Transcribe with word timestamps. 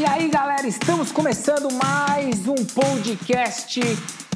E 0.00 0.06
aí, 0.06 0.30
galera, 0.30 0.66
estamos 0.66 1.12
começando 1.12 1.68
mais 1.74 2.48
um 2.48 2.54
podcast 2.54 3.78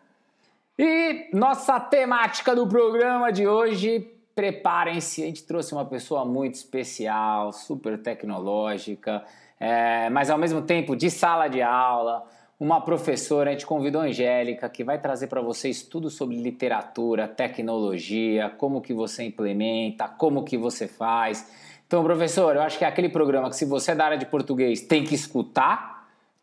E 0.79 1.31
nossa 1.33 1.81
temática 1.81 2.55
do 2.55 2.67
programa 2.67 3.33
de 3.33 3.47
hoje, 3.47 4.12
preparem-se, 4.34 5.23
a 5.23 5.27
gente 5.27 5.45
trouxe 5.45 5.73
uma 5.73 5.87
pessoa 5.87 6.25
muito 6.25 6.55
especial, 6.55 7.51
super 7.51 7.97
tecnológica, 8.03 9.25
é, 9.59 10.11
mas 10.11 10.29
ao 10.29 10.37
mesmo 10.37 10.61
tempo 10.61 10.95
de 10.95 11.11
sala 11.11 11.48
de 11.48 11.62
aula, 11.62 12.27
uma 12.61 12.81
professora, 12.81 13.51
a 13.51 13.53
gente 13.55 13.64
convidou 13.64 14.03
a 14.03 14.05
Angélica, 14.05 14.69
que 14.69 14.84
vai 14.84 14.98
trazer 14.98 15.29
para 15.29 15.41
vocês 15.41 15.83
tudo 15.83 16.11
sobre 16.11 16.37
literatura, 16.37 17.27
tecnologia, 17.27 18.51
como 18.51 18.83
que 18.83 18.92
você 18.92 19.25
implementa, 19.25 20.09
como 20.09 20.45
que 20.45 20.59
você 20.59 20.87
faz. 20.87 21.51
Então, 21.87 22.03
professor, 22.03 22.56
eu 22.56 22.62
acho 22.62 22.79
que 22.79 22.84
é 22.84 22.89
aquele 22.89 23.09
programa 23.09 23.48
que 23.48 23.56
se 23.56 23.65
você 23.65 23.92
é 23.92 23.95
da 23.95 24.05
área 24.05 24.19
de 24.19 24.27
português 24.27 24.81
tem 24.81 25.05
que 25.05 25.15
escutar 25.15 25.97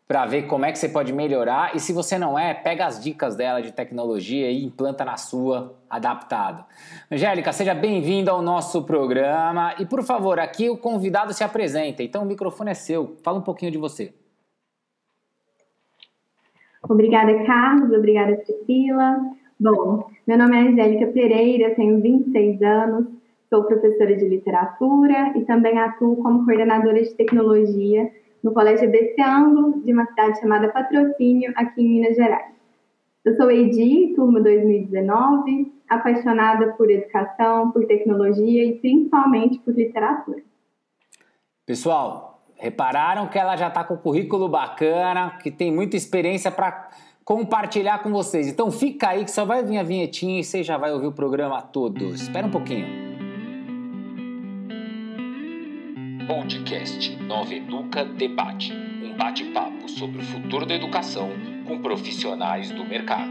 para 0.06 0.26
ver 0.26 0.46
como 0.46 0.64
é 0.64 0.72
que 0.72 0.78
você 0.78 0.88
pode 0.88 1.12
melhorar 1.12 1.74
e 1.74 1.80
se 1.80 1.92
você 1.92 2.18
não 2.18 2.38
é, 2.38 2.52
pega 2.52 2.86
as 2.86 3.02
dicas 3.02 3.36
dela 3.36 3.60
de 3.60 3.72
tecnologia 3.72 4.50
e 4.50 4.64
implanta 4.64 5.04
na 5.04 5.16
sua 5.16 5.74
adaptado. 5.88 6.64
Angélica, 7.10 7.52
seja 7.52 7.74
bem-vinda 7.74 8.30
ao 8.30 8.42
nosso 8.42 8.84
programa 8.84 9.74
e 9.78 9.86
por 9.86 10.02
favor, 10.02 10.38
aqui 10.38 10.68
o 10.68 10.76
convidado 10.76 11.32
se 11.32 11.42
apresenta. 11.42 12.02
Então 12.02 12.22
o 12.22 12.26
microfone 12.26 12.70
é 12.70 12.74
seu. 12.74 13.16
Fala 13.22 13.38
um 13.38 13.42
pouquinho 13.42 13.70
de 13.70 13.78
você. 13.78 14.12
Obrigada, 16.82 17.44
Carlos. 17.44 17.90
Obrigada, 17.96 18.36
Priscila. 18.36 19.16
Bom, 19.58 20.10
meu 20.26 20.36
nome 20.36 20.56
é 20.56 20.60
Angélica 20.68 21.06
Pereira, 21.06 21.74
tenho 21.74 22.00
26 22.00 22.60
anos, 22.62 23.06
Sou 23.54 23.62
professora 23.62 24.16
de 24.16 24.28
literatura 24.28 25.32
e 25.38 25.44
também 25.44 25.78
atuo 25.78 26.16
como 26.16 26.44
coordenadora 26.44 27.00
de 27.00 27.14
tecnologia 27.14 28.10
no 28.42 28.52
Colégio 28.52 28.88
ABC 28.88 29.14
Ângulo, 29.22 29.80
de 29.80 29.92
uma 29.92 30.04
cidade 30.06 30.40
chamada 30.40 30.72
Patrocínio, 30.72 31.52
aqui 31.54 31.80
em 31.80 31.88
Minas 31.88 32.16
Gerais. 32.16 32.52
Eu 33.24 33.36
sou 33.36 33.52
Edi, 33.52 34.12
turma 34.16 34.40
2019, 34.40 35.72
apaixonada 35.88 36.72
por 36.72 36.90
educação, 36.90 37.70
por 37.70 37.86
tecnologia 37.86 38.64
e 38.64 38.72
principalmente 38.80 39.60
por 39.60 39.72
literatura. 39.72 40.42
Pessoal, 41.64 42.42
repararam 42.56 43.28
que 43.28 43.38
ela 43.38 43.54
já 43.54 43.68
está 43.68 43.84
com 43.84 43.96
currículo 43.96 44.48
bacana, 44.48 45.38
que 45.40 45.52
tem 45.52 45.72
muita 45.72 45.96
experiência 45.96 46.50
para 46.50 46.88
compartilhar 47.24 48.02
com 48.02 48.10
vocês. 48.10 48.48
Então 48.48 48.72
fica 48.72 49.10
aí 49.10 49.24
que 49.24 49.30
só 49.30 49.44
vai 49.44 49.62
vir 49.62 49.78
a 49.78 49.84
vinhetinha 49.84 50.40
e 50.40 50.42
você 50.42 50.60
já 50.64 50.76
vai 50.76 50.92
ouvir 50.92 51.06
o 51.06 51.12
programa 51.12 51.62
todo. 51.62 52.06
Espera 52.06 52.48
um 52.48 52.50
pouquinho. 52.50 53.13
Podcast 56.26 57.16
Nova 57.16 57.52
Educa 57.52 58.02
Debate 58.02 58.72
um 58.72 59.14
bate-papo 59.14 59.86
sobre 59.90 60.22
o 60.22 60.24
futuro 60.24 60.64
da 60.64 60.74
educação 60.74 61.28
com 61.66 61.82
profissionais 61.82 62.70
do 62.70 62.82
mercado. 62.82 63.30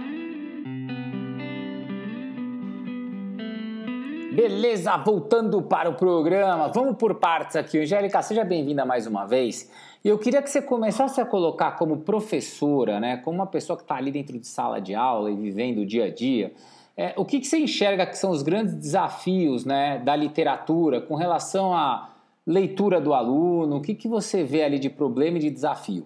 Beleza, 4.31 4.96
voltando 4.98 5.59
para 5.64 5.90
o 5.90 5.96
programa, 5.96 6.68
vamos 6.68 6.96
por 6.96 7.16
partes 7.16 7.56
aqui. 7.56 7.80
Angélica, 7.80 8.22
seja 8.22 8.44
bem-vinda 8.44 8.86
mais 8.86 9.08
uma 9.08 9.25
vez. 9.25 9.72
Eu 10.06 10.20
queria 10.20 10.44
que 10.44 10.50
você 10.50 10.62
começasse 10.62 11.20
a 11.20 11.25
colocar 11.25 11.72
como 11.72 11.98
professora, 11.98 13.00
né, 13.00 13.18
como 13.18 13.40
uma 13.40 13.48
pessoa 13.48 13.75
que 13.75 13.84
está 13.84 13.96
ali 13.96 14.12
dentro 14.12 14.38
de 14.38 14.46
sala 14.46 14.80
de 14.80 14.94
aula 14.94 15.31
e 15.31 15.36
vivendo 15.36 15.80
o 15.80 15.86
dia 15.86 16.06
a 16.06 16.14
dia, 16.14 16.54
é, 16.96 17.14
o 17.18 17.25
que, 17.25 17.40
que 17.40 17.48
você 17.48 17.58
enxerga 17.58 18.06
que 18.06 18.18
são 18.18 18.30
os 18.30 18.44
grandes 18.44 18.75
desafios 18.75 19.66
né, 19.66 19.98
da 19.98 20.16
literatura 20.16 21.02
com 21.02 21.16
relação 21.16 21.74
a 21.74 22.12
leitura 22.46 23.00
do 23.00 23.14
aluno? 23.14 23.78
O 23.78 23.81
que, 23.81 23.96
que 23.96 24.08
você 24.08 24.44
vê 24.44 24.64
ali 24.64 24.80
de 24.80 24.90
problema 24.90 25.38
e 25.38 25.42
de 25.42 25.50
desafio? 25.50 26.06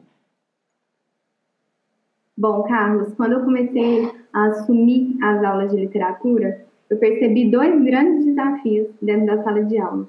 Bom, 2.38 2.64
Carlos, 2.64 3.14
quando 3.16 3.34
eu 3.34 3.44
comecei 3.44 4.12
a 4.31 4.46
assumir 4.48 5.18
as 5.24 5.44
aulas 5.44 5.72
de 5.72 5.78
literatura, 5.78 6.66
eu 6.90 6.98
percebi 6.98 7.50
dois 7.50 7.84
grandes 7.84 8.25
desafios 8.25 8.88
dentro 9.02 9.25
da 9.25 9.44
sala 9.44 9.64
de 9.64 9.78
aula. 9.78 10.08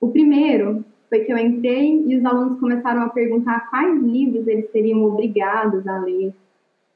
O 0.00 0.08
primeiro 0.08 0.84
foi 1.08 1.20
que 1.20 1.32
eu 1.32 1.38
entrei 1.38 2.04
e 2.06 2.16
os 2.16 2.24
alunos 2.24 2.58
começaram 2.58 3.02
a 3.02 3.08
perguntar 3.08 3.70
quais 3.70 4.02
livros 4.02 4.46
eles 4.46 4.70
seriam 4.72 5.04
obrigados 5.04 5.86
a 5.86 5.98
ler, 6.00 6.34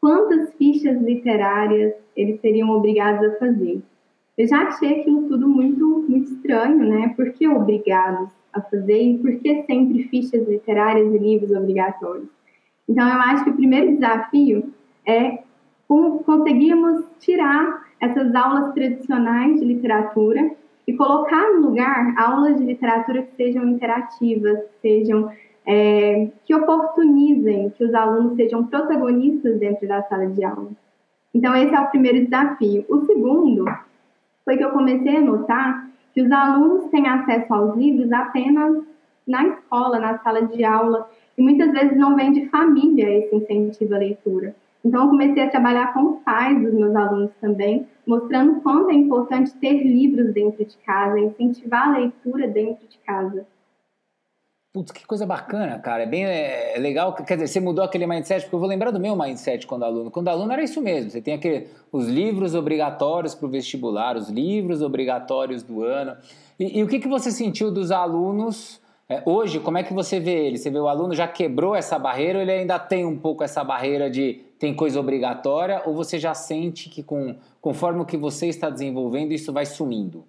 quantas 0.00 0.53
fichas 0.54 1.00
literárias 1.00 1.94
eles 2.16 2.41
seriam 2.41 2.70
obrigados 2.70 3.25
a 3.25 3.38
fazer. 3.38 3.81
Eu 4.37 4.49
já 4.49 4.62
achei 4.62 5.00
aquilo 5.00 5.28
tudo 5.28 5.49
muito, 5.49 6.04
muito 6.09 6.32
estranho, 6.32 6.78
né? 6.78 7.14
Por 7.16 7.32
que 7.32 7.47
obrigados? 7.47 8.28
A 8.52 8.60
fazer 8.60 9.02
e 9.02 9.18
por 9.18 9.34
que 9.36 9.62
sempre 9.64 10.04
fichas 10.04 10.46
literárias 10.46 11.12
e 11.12 11.18
livros 11.18 11.50
obrigatórios. 11.50 12.28
Então, 12.88 13.08
eu 13.08 13.20
acho 13.20 13.44
que 13.44 13.50
o 13.50 13.56
primeiro 13.56 13.94
desafio 13.94 14.72
é 15.06 15.38
conseguirmos 16.24 17.04
tirar 17.20 17.84
essas 18.00 18.34
aulas 18.34 18.72
tradicionais 18.74 19.60
de 19.60 19.64
literatura 19.64 20.50
e 20.86 20.92
colocar 20.94 21.52
no 21.52 21.68
lugar 21.68 22.14
aulas 22.18 22.56
de 22.56 22.64
literatura 22.64 23.22
que 23.22 23.36
sejam 23.36 23.64
interativas, 23.68 24.58
que 24.58 24.80
sejam 24.80 25.30
é, 25.66 26.28
que 26.44 26.54
oportunizem 26.54 27.70
que 27.70 27.84
os 27.84 27.94
alunos 27.94 28.34
sejam 28.34 28.66
protagonistas 28.66 29.58
dentro 29.58 29.87
da 29.87 30.02
sala 30.02 30.26
de 30.26 30.44
aula. 30.44 30.70
Então 31.32 31.54
esse 31.54 31.75
é 31.75 31.81
o 31.81 31.88
primeiro 31.88 32.25
desafio. 32.25 32.84
O 32.88 33.04
segundo 33.06 33.64
foi 34.44 34.56
que 34.56 34.64
eu 34.64 34.70
comecei 34.70 35.16
a 35.16 35.20
notar 35.20 35.88
que 36.12 36.23
os 36.23 36.31
alunos 36.31 36.91
têm 36.91 37.06
acesso 37.06 37.53
aos 37.53 37.76
livros 37.76 38.12
apenas 38.12 38.82
na 39.26 39.47
escola, 39.47 39.99
na 39.99 40.19
sala 40.19 40.43
de 40.43 40.64
aula, 40.64 41.09
e 41.37 41.43
muitas 41.43 41.73
vezes 41.73 41.97
não 41.97 42.17
vem 42.17 42.32
de 42.32 42.49
família 42.49 43.19
esse 43.19 43.35
incentivo 43.35 43.94
à 43.94 43.99
leitura. 43.99 44.55
Então, 44.85 45.05
eu 45.05 45.11
comecei 45.11 45.43
a 45.43 45.50
trabalhar 45.50 45.94
com 45.94 46.14
os 46.14 46.23
pais 46.23 46.61
dos 46.61 46.75
meus 46.75 46.94
alunos 46.94 47.31
também, 47.41 47.87
mostrando 48.06 48.61
quanto 48.61 48.91
é 48.91 48.94
importante 48.94 49.55
ter 49.55 49.82
livros 49.82 50.32
dentro 50.35 50.64
de 50.64 50.76
casa, 50.79 51.20
incentivar 51.20 51.88
a 51.88 51.99
leitura 51.99 52.49
dentro 52.49 52.87
de 52.88 52.99
casa. 52.99 53.47
Putz, 54.72 54.90
que 54.90 55.06
coisa 55.06 55.26
bacana, 55.26 55.78
cara. 55.78 56.04
É 56.04 56.06
bem 56.06 56.24
é, 56.24 56.76
legal. 56.78 57.12
Quer 57.12 57.34
dizer, 57.34 57.46
você 57.46 57.60
mudou 57.60 57.84
aquele 57.84 58.06
mindset, 58.06 58.44
porque 58.44 58.54
eu 58.54 58.58
vou 58.58 58.69
lembrar 58.69 58.90
do 58.90 58.98
meu 58.98 59.14
mindset 59.14 59.66
quando 59.66 59.82
aluno. 59.82 60.10
Quando 60.10 60.28
aluno 60.28 60.50
era 60.50 60.62
isso 60.62 60.80
mesmo. 60.80 61.10
Você 61.10 61.20
tem 61.20 61.34
aquele, 61.34 61.69
os 61.92 62.06
livros 62.08 62.54
obrigatórios 62.54 63.34
para 63.34 63.46
o 63.46 63.50
vestibular, 63.50 64.16
os 64.16 64.30
livros 64.30 64.80
obrigatórios 64.80 65.62
do 65.62 65.82
ano. 65.82 66.16
E, 66.58 66.78
e 66.78 66.82
o 66.82 66.88
que, 66.88 67.00
que 67.00 67.08
você 67.08 67.30
sentiu 67.30 67.70
dos 67.70 67.90
alunos 67.90 68.80
é, 69.10 69.22
hoje? 69.26 69.60
Como 69.60 69.76
é 69.76 69.82
que 69.82 69.92
você 69.92 70.19
vê 70.19 70.46
ele? 70.46 70.56
Você 70.56 70.70
vê 70.70 70.78
o 70.78 70.88
aluno 70.88 71.14
já 71.14 71.28
quebrou 71.28 71.76
essa 71.76 71.98
barreira 71.98 72.38
ou 72.38 72.42
ele 72.42 72.52
ainda 72.52 72.78
tem 72.78 73.04
um 73.04 73.18
pouco 73.18 73.44
essa 73.44 73.62
barreira 73.62 74.08
de 74.08 74.40
tem 74.58 74.72
coisa 74.72 74.98
obrigatória 74.98 75.82
ou 75.84 75.92
você 75.92 76.18
já 76.18 76.32
sente 76.32 76.88
que 76.88 77.02
com, 77.02 77.36
conforme 77.60 78.00
o 78.00 78.06
que 78.06 78.16
você 78.16 78.46
está 78.46 78.70
desenvolvendo, 78.70 79.32
isso 79.32 79.52
vai 79.52 79.66
sumindo? 79.66 80.25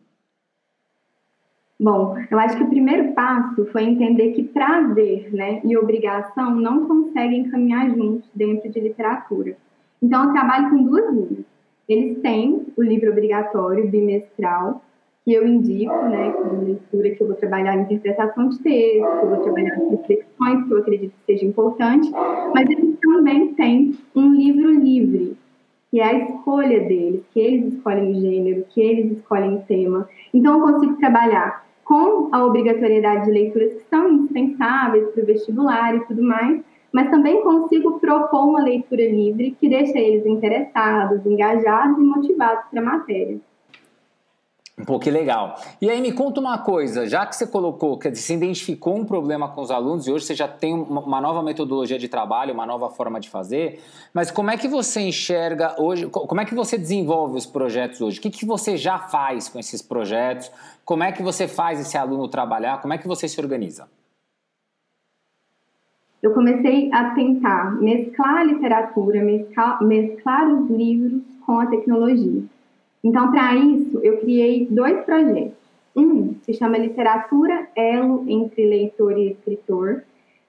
Bom, 1.80 2.16
eu 2.30 2.40
acho 2.40 2.56
que 2.56 2.64
o 2.64 2.70
primeiro 2.70 3.14
passo 3.14 3.66
foi 3.68 3.84
entender 3.84 4.32
que 4.34 4.44
prazer 4.44 5.34
né, 5.34 5.60
e 5.64 5.76
obrigação 5.76 6.56
não 6.56 6.86
conseguem 6.86 7.50
caminhar 7.50 7.90
juntos 7.90 8.30
dentro 8.34 8.70
de 8.70 8.80
literatura. 8.80 9.58
Então, 10.02 10.26
eu 10.26 10.34
trabalho 10.34 10.70
com 10.70 10.84
duas 10.84 11.14
linhas. 11.14 11.46
Eles 11.90 12.20
têm 12.22 12.68
o 12.78 12.84
livro 12.84 13.12
obrigatório 13.12 13.90
bimestral, 13.90 14.82
que 15.26 15.34
eu 15.34 15.48
indico, 15.48 15.94
né, 15.94 16.32
de 16.32 16.66
leitura, 16.66 17.10
que 17.12 17.24
eu 17.24 17.28
vou 17.28 17.36
trabalhar 17.36 17.78
interpretação 17.78 18.50
de 18.50 18.60
texto, 18.60 19.06
eu 19.06 19.30
vou 19.30 19.38
trabalhar 19.38 19.76
reflexões, 19.90 20.68
que 20.68 20.72
eu 20.72 20.78
acredito 20.78 21.12
que 21.12 21.34
seja 21.34 21.46
importante, 21.46 22.12
mas 22.54 22.70
eles 22.70 22.98
também 23.00 23.54
têm 23.54 23.98
um 24.16 24.34
livro 24.34 24.70
livre, 24.70 25.38
que 25.94 26.00
é 26.00 26.06
a 26.06 26.14
escolha 26.14 26.80
deles, 26.80 27.22
que 27.32 27.40
eles 27.40 27.76
escolhem 27.76 28.10
o 28.10 28.20
gênero, 28.20 28.66
que 28.70 28.82
eles 28.82 29.12
escolhem 29.12 29.58
o 29.58 29.62
tema. 29.62 30.10
Então, 30.34 30.58
eu 30.58 30.74
consigo 30.74 30.96
trabalhar 30.96 31.64
com 31.86 32.30
a 32.32 32.44
obrigatoriedade 32.44 33.26
de 33.26 33.32
leituras 33.32 33.76
que 33.76 33.90
são 33.92 34.10
indispensáveis 34.10 35.08
para 35.10 35.22
o 35.22 35.26
vestibular 35.28 35.96
e 35.96 36.00
tudo 36.06 36.24
mais, 36.24 36.64
mas 36.92 37.12
também 37.12 37.44
consigo 37.44 38.00
propor 38.00 38.44
uma 38.44 38.64
leitura 38.64 39.08
livre 39.08 39.56
que 39.60 39.70
deixa 39.70 40.00
eles 40.00 40.26
interessados, 40.26 41.24
engajados 41.28 42.00
e 42.00 42.02
motivados 42.02 42.66
para 42.72 42.82
a 42.82 42.84
matéria. 42.84 43.38
Pô, 44.86 45.00
que 45.00 45.10
legal. 45.10 45.56
E 45.82 45.90
aí 45.90 46.02
me 46.02 46.12
conta 46.12 46.40
uma 46.40 46.58
coisa, 46.58 47.08
já 47.08 47.26
que 47.26 47.36
você 47.36 47.48
colocou, 47.48 47.98
que 47.98 48.14
você 48.14 48.34
identificou 48.34 48.98
um 48.98 49.06
problema 49.06 49.48
com 49.48 49.62
os 49.62 49.72
alunos 49.72 50.08
e 50.08 50.12
hoje 50.12 50.26
você 50.26 50.36
já 50.36 50.48
tem 50.48 50.74
uma 50.74 51.22
nova 51.22 51.42
metodologia 51.42 51.98
de 51.98 52.08
trabalho, 52.08 52.54
uma 52.54 52.66
nova 52.66 52.90
forma 52.90 53.20
de 53.20 53.30
fazer, 53.30 53.82
mas 54.14 54.32
como 54.32 54.52
é 54.52 54.58
que 54.58 54.68
você 54.68 55.02
enxerga 55.02 55.76
hoje, 55.80 56.08
como 56.08 56.42
é 56.42 56.46
que 56.46 56.56
você 56.56 56.78
desenvolve 56.78 57.38
os 57.38 57.46
projetos 57.46 58.02
hoje? 58.02 58.20
O 58.20 58.22
que, 58.22 58.30
que 58.30 58.46
você 58.46 58.76
já 58.76 58.98
faz 58.98 59.48
com 59.48 59.60
esses 59.60 59.82
projetos? 59.82 60.52
Como 60.84 61.04
é 61.04 61.12
que 61.12 61.24
você 61.24 61.48
faz 61.48 61.80
esse 61.80 61.98
aluno 61.98 62.28
trabalhar? 62.28 62.82
Como 62.82 62.94
é 62.94 62.98
que 62.98 63.08
você 63.08 63.28
se 63.28 63.40
organiza? 63.40 63.88
Eu 66.22 66.34
comecei 66.34 66.90
a 66.94 67.14
tentar 67.14 67.72
mesclar 67.82 68.38
a 68.38 68.44
literatura, 68.44 69.22
mesclar, 69.22 69.84
mesclar 69.84 70.48
os 70.48 70.70
livros 70.70 71.22
com 71.46 71.60
a 71.60 71.66
tecnologia. 71.66 72.44
Então, 73.04 73.32
para 73.32 73.56
isso, 73.56 74.00
eu 74.02 74.20
criei 74.20 74.66
dois 74.70 75.04
projetos. 75.04 75.58
Um 75.96 76.36
se 76.44 76.54
chama 76.54 76.78
Literatura 76.78 77.68
Elo 77.76 78.24
entre 78.28 78.66
Leitor 78.66 79.18
e 79.18 79.32
Escritor. 79.32 80.04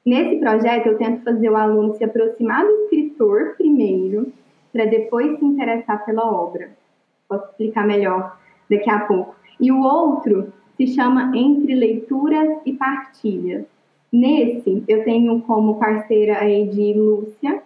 Nesse 0.07 0.37
projeto, 0.37 0.87
eu 0.87 0.99
tento 0.99 1.25
fazer 1.25 1.51
o 1.51 1.57
aluno 1.57 1.95
se 1.97 2.05
aproximar 2.05 2.65
do 2.65 2.85
escritor 2.85 3.55
primeiro, 3.57 4.33
para 4.73 4.87
depois 4.87 5.39
se 5.39 5.45
interessar 5.45 6.05
pela 6.05 6.31
obra. 6.31 6.71
Posso 7.29 7.45
explicar 7.47 7.87
melhor 7.87 8.37
daqui 8.71 8.91
a 8.91 9.01
pouco. 9.01 9.35
E 9.61 9.71
o 9.71 9.83
outro 9.83 10.53
se 10.77 10.87
chama 10.89 11.33
Entre 11.37 11.75
Leituras 11.75 12.59
e 12.65 12.73
Partilhas. 12.73 13.65
Nesse, 14.13 14.83
eu 14.87 15.05
tenho 15.05 15.41
como 15.43 15.79
parceira 15.79 16.39
a 16.39 16.49
Edi 16.49 16.93
Lúcia, 16.95 17.63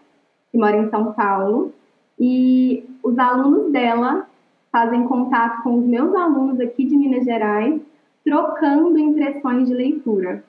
que 0.51 0.59
mora 0.59 0.79
em 0.79 0.91
São 0.91 1.13
Paulo, 1.13 1.73
e 2.19 2.85
os 3.03 3.19
alunos 3.19 3.71
dela 3.71 4.27
fazem 4.71 5.05
contato 5.05 5.63
com 5.63 5.79
os 5.79 5.85
meus 5.85 6.15
alunos 6.15 6.61
aqui 6.61 6.85
de 6.85 6.97
Minas 6.97 7.25
Gerais, 7.25 7.81
trocando 8.25 8.99
impressões 8.99 9.69
de 9.69 9.75
leitura. 9.75 10.45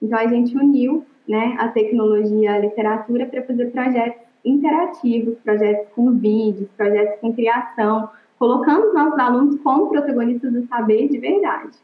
Então, 0.00 0.18
a 0.18 0.26
gente 0.26 0.56
uniu 0.56 1.04
né, 1.28 1.56
a 1.58 1.68
tecnologia 1.68 2.54
a 2.54 2.58
literatura 2.58 3.26
para 3.26 3.42
fazer 3.42 3.66
projetos 3.66 4.22
interativos, 4.44 5.36
projetos 5.44 5.88
com 5.94 6.12
vídeos, 6.12 6.68
projetos 6.76 7.20
com 7.20 7.34
criação, 7.34 8.08
colocando 8.38 8.88
os 8.88 8.94
nossos 8.94 9.18
alunos 9.18 9.60
como 9.60 9.88
protagonistas 9.88 10.52
do 10.52 10.66
saber 10.66 11.08
de 11.08 11.18
verdade. 11.18 11.76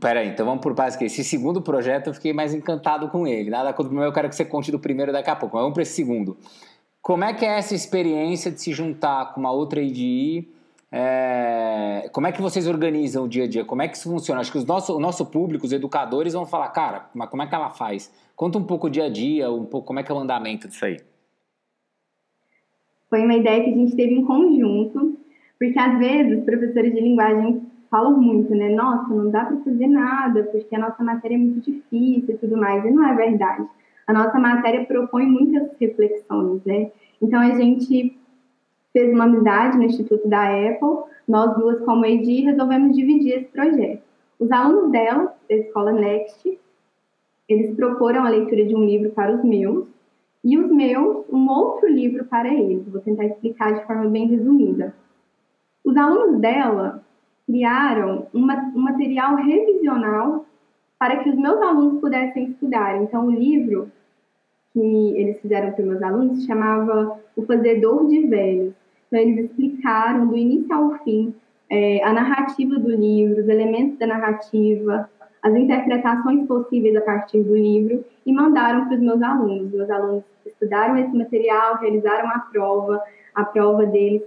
Peraí, 0.00 0.28
então 0.28 0.44
vamos 0.44 0.60
por 0.60 0.74
partes. 0.74 1.00
Esse 1.00 1.24
segundo 1.24 1.62
projeto 1.62 2.08
eu 2.08 2.14
fiquei 2.14 2.32
mais 2.32 2.52
encantado 2.52 3.08
com 3.08 3.26
ele. 3.26 3.48
Nada 3.48 3.72
contra 3.72 3.84
o 3.84 3.88
primeiro, 3.88 4.10
eu 4.10 4.14
quero 4.14 4.28
que 4.28 4.34
você 4.34 4.44
conte 4.44 4.70
do 4.70 4.78
primeiro 4.78 5.12
daqui 5.12 5.30
a 5.30 5.36
pouco. 5.36 5.56
Mas 5.56 5.62
vamos 5.62 5.74
para 5.74 5.82
esse 5.82 5.92
segundo. 5.92 6.36
Como 7.08 7.24
é 7.24 7.32
que 7.32 7.42
é 7.42 7.56
essa 7.56 7.74
experiência 7.74 8.50
de 8.50 8.60
se 8.60 8.70
juntar 8.70 9.32
com 9.32 9.40
uma 9.40 9.50
outra 9.50 9.80
IDI? 9.80 10.46
É, 10.92 12.06
como 12.12 12.26
é 12.26 12.32
que 12.32 12.42
vocês 12.42 12.68
organizam 12.68 13.24
o 13.24 13.28
dia 13.28 13.44
a 13.44 13.48
dia? 13.48 13.64
Como 13.64 13.80
é 13.80 13.88
que 13.88 13.96
isso 13.96 14.10
funciona? 14.10 14.42
Acho 14.42 14.52
que 14.52 14.58
os 14.58 14.66
nosso, 14.66 14.94
o 14.94 15.00
nosso 15.00 15.24
público, 15.24 15.64
os 15.64 15.72
educadores, 15.72 16.34
vão 16.34 16.44
falar, 16.44 16.68
cara, 16.68 17.08
mas 17.14 17.30
como 17.30 17.42
é 17.42 17.46
que 17.46 17.54
ela 17.54 17.70
faz? 17.70 18.12
Conta 18.36 18.58
um 18.58 18.62
pouco 18.62 18.88
o 18.88 18.90
dia 18.90 19.06
a 19.06 19.08
dia, 19.08 19.50
um 19.50 19.64
pouco 19.64 19.86
como 19.86 19.98
é 19.98 20.02
que 20.02 20.12
é 20.12 20.14
o 20.14 20.18
andamento 20.18 20.68
disso 20.68 20.84
aí. 20.84 20.98
Foi 23.08 23.24
uma 23.24 23.36
ideia 23.36 23.64
que 23.64 23.70
a 23.70 23.74
gente 23.74 23.96
teve 23.96 24.12
em 24.12 24.26
conjunto, 24.26 25.18
porque 25.58 25.78
às 25.78 25.98
vezes 25.98 26.44
professores 26.44 26.92
de 26.92 27.00
linguagem 27.00 27.62
falam 27.90 28.20
muito, 28.20 28.54
né? 28.54 28.68
Nossa, 28.68 29.08
não 29.08 29.30
dá 29.30 29.46
para 29.46 29.56
fazer 29.60 29.86
nada, 29.86 30.42
porque 30.42 30.76
a 30.76 30.78
nossa 30.78 31.02
matéria 31.02 31.36
é 31.36 31.38
muito 31.38 31.72
difícil 31.72 32.34
e 32.34 32.36
tudo 32.36 32.58
mais. 32.58 32.84
E 32.84 32.90
não 32.90 33.08
é 33.08 33.16
verdade 33.16 33.66
a 34.08 34.12
nossa 34.12 34.38
matéria 34.38 34.86
propõe 34.86 35.26
muitas 35.26 35.68
reflexões, 35.78 36.64
né? 36.64 36.90
Então 37.20 37.40
a 37.40 37.54
gente 37.54 38.16
fez 38.92 39.12
uma 39.12 39.24
amizade 39.24 39.76
no 39.76 39.84
Instituto 39.84 40.26
da 40.28 40.44
Apple, 40.44 41.04
nós 41.26 41.56
duas 41.56 41.80
como 41.84 42.06
ED 42.06 42.42
resolvemos 42.42 42.96
dividir 42.96 43.34
esse 43.34 43.48
projeto. 43.48 44.02
Os 44.38 44.50
alunos 44.50 44.90
dela, 44.90 45.36
da 45.48 45.56
escola 45.56 45.92
Next, 45.92 46.58
eles 47.48 47.74
proporam 47.74 48.24
a 48.24 48.28
leitura 48.28 48.64
de 48.64 48.74
um 48.74 48.84
livro 48.84 49.10
para 49.10 49.34
os 49.34 49.44
meus 49.44 49.86
e 50.44 50.56
os 50.58 50.70
meus 50.70 51.24
um 51.30 51.48
outro 51.48 51.88
livro 51.88 52.24
para 52.24 52.48
eles. 52.48 52.86
Vou 52.88 53.00
tentar 53.00 53.26
explicar 53.26 53.74
de 53.74 53.86
forma 53.86 54.08
bem 54.08 54.28
resumida. 54.28 54.94
Os 55.84 55.96
alunos 55.96 56.40
dela 56.40 57.02
criaram 57.46 58.26
um 58.32 58.40
material 58.80 59.36
revisional 59.36 60.44
para 60.98 61.22
que 61.22 61.30
os 61.30 61.36
meus 61.36 61.60
alunos 61.62 62.00
pudessem 62.00 62.50
estudar. 62.50 63.00
Então, 63.02 63.26
o 63.26 63.30
livro 63.30 63.90
que 64.78 65.20
eles 65.20 65.40
fizeram 65.40 65.72
para 65.72 65.84
meus 65.84 66.02
alunos 66.02 66.40
se 66.40 66.46
chamava 66.46 67.18
O 67.34 67.42
Fazedor 67.42 68.06
de 68.06 68.26
Velhos. 68.26 68.72
Então, 69.06 69.20
eles 69.20 69.46
explicaram 69.46 70.28
do 70.28 70.36
início 70.36 70.72
ao 70.72 70.98
fim 71.02 71.34
é, 71.68 72.02
a 72.04 72.12
narrativa 72.12 72.78
do 72.78 72.90
livro, 72.90 73.40
os 73.40 73.48
elementos 73.48 73.98
da 73.98 74.06
narrativa, 74.06 75.08
as 75.42 75.54
interpretações 75.54 76.46
possíveis 76.46 76.94
a 76.96 77.00
partir 77.00 77.42
do 77.42 77.56
livro 77.56 78.04
e 78.24 78.32
mandaram 78.32 78.86
para 78.86 78.94
os 78.94 79.00
meus 79.00 79.20
alunos. 79.22 79.72
Meus 79.72 79.90
alunos 79.90 80.24
estudaram 80.46 80.96
esse 80.96 81.16
material, 81.16 81.78
realizaram 81.78 82.28
a 82.28 82.38
prova, 82.38 83.02
a 83.34 83.44
prova 83.44 83.86
deles 83.86 84.22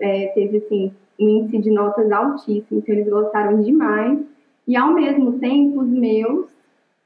é, 0.00 0.26
teve 0.34 0.58
assim 0.58 0.92
um 1.20 1.28
índice 1.28 1.58
de 1.58 1.70
notas 1.70 2.10
altíssimo, 2.10 2.80
então 2.80 2.94
eles 2.94 3.08
gostaram 3.08 3.60
demais. 3.60 4.18
E 4.66 4.76
ao 4.76 4.92
mesmo 4.92 5.38
tempo, 5.38 5.80
os 5.80 5.88
meus 5.88 6.46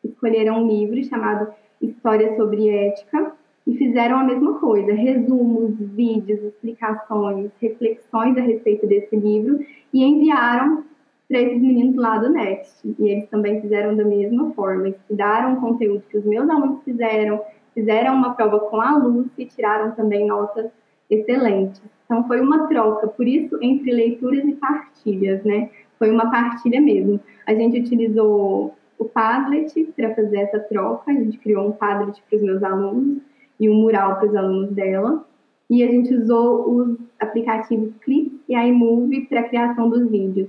escolheram 0.05 0.63
um 0.63 0.69
livro 0.69 1.03
chamado 1.05 1.53
História 1.89 2.37
sobre 2.37 2.69
Ética 2.69 3.33
e 3.67 3.77
fizeram 3.77 4.19
a 4.19 4.25
mesma 4.25 4.59
coisa, 4.59 4.93
resumos, 4.93 5.75
vídeos, 5.79 6.41
explicações, 6.43 7.51
reflexões 7.61 8.37
a 8.39 8.41
respeito 8.41 8.87
desse 8.87 9.17
livro 9.17 9.59
e 9.93 10.05
enviaram 10.05 10.85
para 11.29 11.41
esses 11.41 11.61
meninos 11.61 11.97
lá 11.97 12.19
do 12.19 12.31
Next. 12.31 12.95
E 12.99 13.09
eles 13.09 13.29
também 13.29 13.61
fizeram 13.61 13.97
da 13.97 14.05
mesma 14.05 14.53
forma, 14.53 14.89
estudaram 14.89 15.55
o 15.55 15.61
conteúdo 15.61 16.05
que 16.09 16.17
os 16.17 16.25
meus 16.25 16.49
alunos 16.49 16.83
fizeram, 16.85 17.41
fizeram 17.75 18.15
uma 18.15 18.35
prova 18.35 18.61
com 18.61 18.81
a 18.81 18.97
Luz 18.97 19.27
e 19.37 19.45
tiraram 19.45 19.91
também 19.93 20.27
notas 20.27 20.71
excelentes. 21.11 21.83
Então 22.05 22.27
foi 22.29 22.41
uma 22.41 22.69
troca, 22.69 23.09
por 23.09 23.27
isso 23.27 23.59
entre 23.61 23.93
leituras 23.93 24.45
e 24.45 24.53
partilhas, 24.53 25.43
né? 25.43 25.71
Foi 25.99 26.11
uma 26.11 26.31
partilha 26.31 26.81
mesmo. 26.81 27.19
A 27.47 27.55
gente 27.55 27.81
utilizou 27.81 28.75
o 28.99 29.05
Padlet 29.05 29.85
para 29.97 30.15
fazer 30.15 30.39
essa 30.39 30.59
troca. 30.61 31.11
A 31.11 31.15
gente 31.15 31.39
criou 31.39 31.69
um 31.69 31.73
Padlet 31.73 32.23
para 32.29 32.37
os 32.37 32.43
meus 32.43 32.63
alunos 32.63 33.23
e 33.59 33.69
um 33.69 33.75
mural 33.75 34.17
para 34.17 34.29
os 34.29 34.35
alunos 34.35 34.71
dela. 34.71 35.25
E 35.69 35.83
a 35.83 35.87
gente 35.89 36.15
usou 36.15 36.71
os 36.71 36.99
aplicativos 37.19 37.93
Clip 38.01 38.41
e 38.49 38.55
iMovie 38.55 39.27
para 39.27 39.41
a 39.41 39.49
criação 39.49 39.89
dos 39.89 40.09
vídeos. 40.11 40.49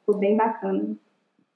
Ficou 0.00 0.16
bem 0.16 0.36
bacana. 0.36 0.96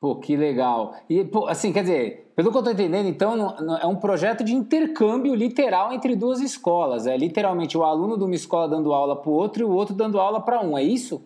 Pô, 0.01 0.17
que 0.17 0.37
legal. 0.37 0.95
E, 1.09 1.23
pô, 1.25 1.47
assim, 1.47 1.73
quer 1.73 1.83
dizer, 1.83 2.33
pelo 2.35 2.51
que 2.51 2.57
eu 2.57 2.61
estou 2.61 2.73
entendendo, 2.73 3.07
então, 3.07 3.37
não, 3.37 3.57
não, 3.59 3.79
é 3.79 3.87
um 3.87 3.95
projeto 3.95 4.43
de 4.43 4.55
intercâmbio 4.55 5.35
literal 5.35 5.93
entre 5.93 6.17
duas 6.17 6.41
escolas. 6.41 7.07
É 7.07 7.17
literalmente 7.17 7.79
o 7.79 7.85
aluno 7.85 8.19
de 8.19 8.25
uma 8.25 8.35
escola 8.35 8.69
dando 8.69 8.93
aula 8.93 9.15
para 9.15 9.31
o 9.31 9.35
outro 9.35 9.63
e 9.63 9.65
o 9.65 9.71
outro 9.71 9.95
dando 9.95 10.19
aula 10.19 10.41
para 10.41 10.61
um, 10.61 10.77
é 10.77 10.83
isso? 10.83 11.23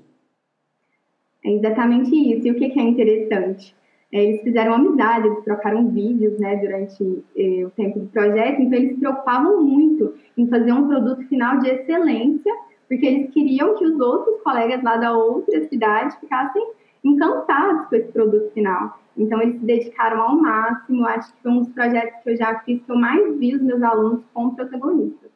É 1.44 1.52
exatamente 1.52 2.11
isso. 2.14 2.49
E 2.49 2.50
o 2.50 2.54
que, 2.56 2.68
que 2.68 2.78
é 2.78 2.82
interessante? 2.82 3.75
É, 4.13 4.25
eles 4.25 4.43
fizeram 4.43 4.75
amizade, 4.75 5.27
eles 5.27 5.45
trocaram 5.45 5.89
vídeos 5.91 6.39
né, 6.39 6.57
durante 6.57 7.25
eh, 7.37 7.65
o 7.67 7.71
tempo 7.71 7.99
do 7.99 8.07
projeto, 8.07 8.63
então 8.63 8.79
eles 8.79 8.93
se 8.93 9.01
preocupavam 9.01 9.63
muito 9.63 10.15
em 10.37 10.47
fazer 10.49 10.73
um 10.73 10.87
produto 10.87 11.27
final 11.29 11.59
de 11.59 11.69
excelência, 11.69 12.53
porque 12.89 13.05
eles 13.05 13.31
queriam 13.33 13.75
que 13.75 13.85
os 13.85 13.99
outros 13.99 14.41
colegas 14.43 14.83
lá 14.83 14.97
da 14.97 15.13
outra 15.13 15.69
cidade 15.69 16.19
ficassem 16.21 16.65
encantados 17.03 17.89
com 17.89 17.97
esse 17.97 18.13
produto 18.13 18.53
final. 18.53 19.01
Então 19.17 19.41
eles 19.41 19.59
se 19.59 19.67
dedicaram 19.67 20.23
ao 20.23 20.37
máximo, 20.37 21.05
acho 21.07 21.33
que 21.35 21.43
foi 21.43 21.53
um 21.53 21.59
dos 21.59 21.69
projetos 21.71 22.23
que 22.23 22.31
eu 22.31 22.37
já 22.37 22.61
fiz 22.61 22.83
que 22.83 22.93
eu 22.93 22.97
mais 22.97 23.39
vi 23.39 23.57
os 23.57 23.63
meus 23.63 23.83
alunos 23.83 24.25
como 24.33 24.55
protagonistas. 24.55 25.31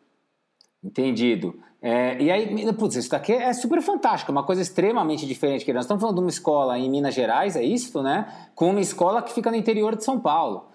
Entendido. 0.83 1.55
É, 1.83 2.23
e 2.23 2.31
aí, 2.31 2.73
putz, 2.75 2.97
isso 2.97 3.11
daqui 3.11 3.33
é 3.33 3.53
super 3.55 3.81
fantástico, 3.81 4.31
uma 4.31 4.43
coisa 4.43 4.61
extremamente 4.61 5.27
diferente. 5.27 5.65
Que 5.65 5.73
nós 5.73 5.85
estamos 5.85 6.01
falando 6.01 6.17
de 6.17 6.23
uma 6.23 6.31
escola 6.31 6.79
em 6.79 6.91
Minas 6.91 7.15
Gerais, 7.15 7.57
é 7.57 7.63
isso, 7.63 8.03
né? 8.03 8.27
Com 8.55 8.71
uma 8.71 8.81
escola 8.81 9.23
que 9.23 9.33
fica 9.33 9.51
no 9.51 9.57
interior 9.57 9.97
de 9.97 10.05
São 10.05 10.21
Paulo. 10.21 10.67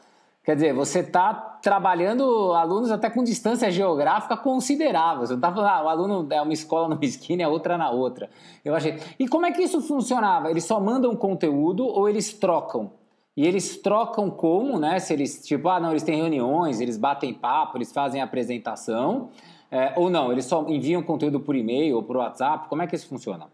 Quer 0.44 0.56
dizer, 0.56 0.74
você 0.74 1.00
está 1.00 1.34
trabalhando 1.34 2.54
alunos 2.54 2.92
até 2.92 3.10
com 3.10 3.24
distância 3.24 3.72
geográfica 3.72 4.38
considerável. 4.38 5.26
Você 5.26 5.34
não 5.34 5.40
está 5.40 5.52
falando, 5.52 5.70
ah, 5.70 5.84
o 5.84 5.90
aluno 5.90 6.28
é 6.32 6.40
uma 6.40 6.54
escola 6.54 6.88
numa 6.88 7.02
esquina 7.06 7.46
a 7.46 7.50
outra 7.50 7.78
na 7.80 7.90
outra. 7.90 8.30
Eu 8.64 8.76
achei. 8.76 9.00
E 9.18 9.28
como 9.28 9.48
é 9.48 9.52
que 9.52 9.64
isso 9.64 9.82
funcionava? 9.82 10.52
Eles 10.52 10.64
só 10.64 10.80
mandam 10.80 11.16
conteúdo 11.16 11.84
ou 11.84 12.08
eles 12.08 12.32
trocam? 12.32 12.92
E 13.36 13.46
eles 13.46 13.78
trocam 13.78 14.30
como, 14.30 14.80
né? 14.80 15.00
Se 15.00 15.14
eles, 15.14 15.44
tipo, 15.46 15.68
ah, 15.68 15.80
não, 15.80 15.90
eles 15.90 16.04
têm 16.04 16.16
reuniões, 16.16 16.80
eles 16.80 16.96
batem 16.96 17.34
papo, 17.34 17.80
eles 17.80 17.92
fazem 17.92 18.22
apresentação. 18.22 19.32
É, 19.76 19.92
ou 19.98 20.10
não, 20.10 20.32
eles 20.32 20.46
só 20.46 20.66
enviam 20.70 21.04
conteúdo 21.04 21.38
por 21.38 21.54
e-mail 21.54 21.98
ou 21.98 22.04
por 22.04 22.16
WhatsApp? 22.16 22.70
Como 22.70 22.82
é 22.82 22.88
que 22.88 22.96
isso 22.96 23.10
funciona? 23.10 23.48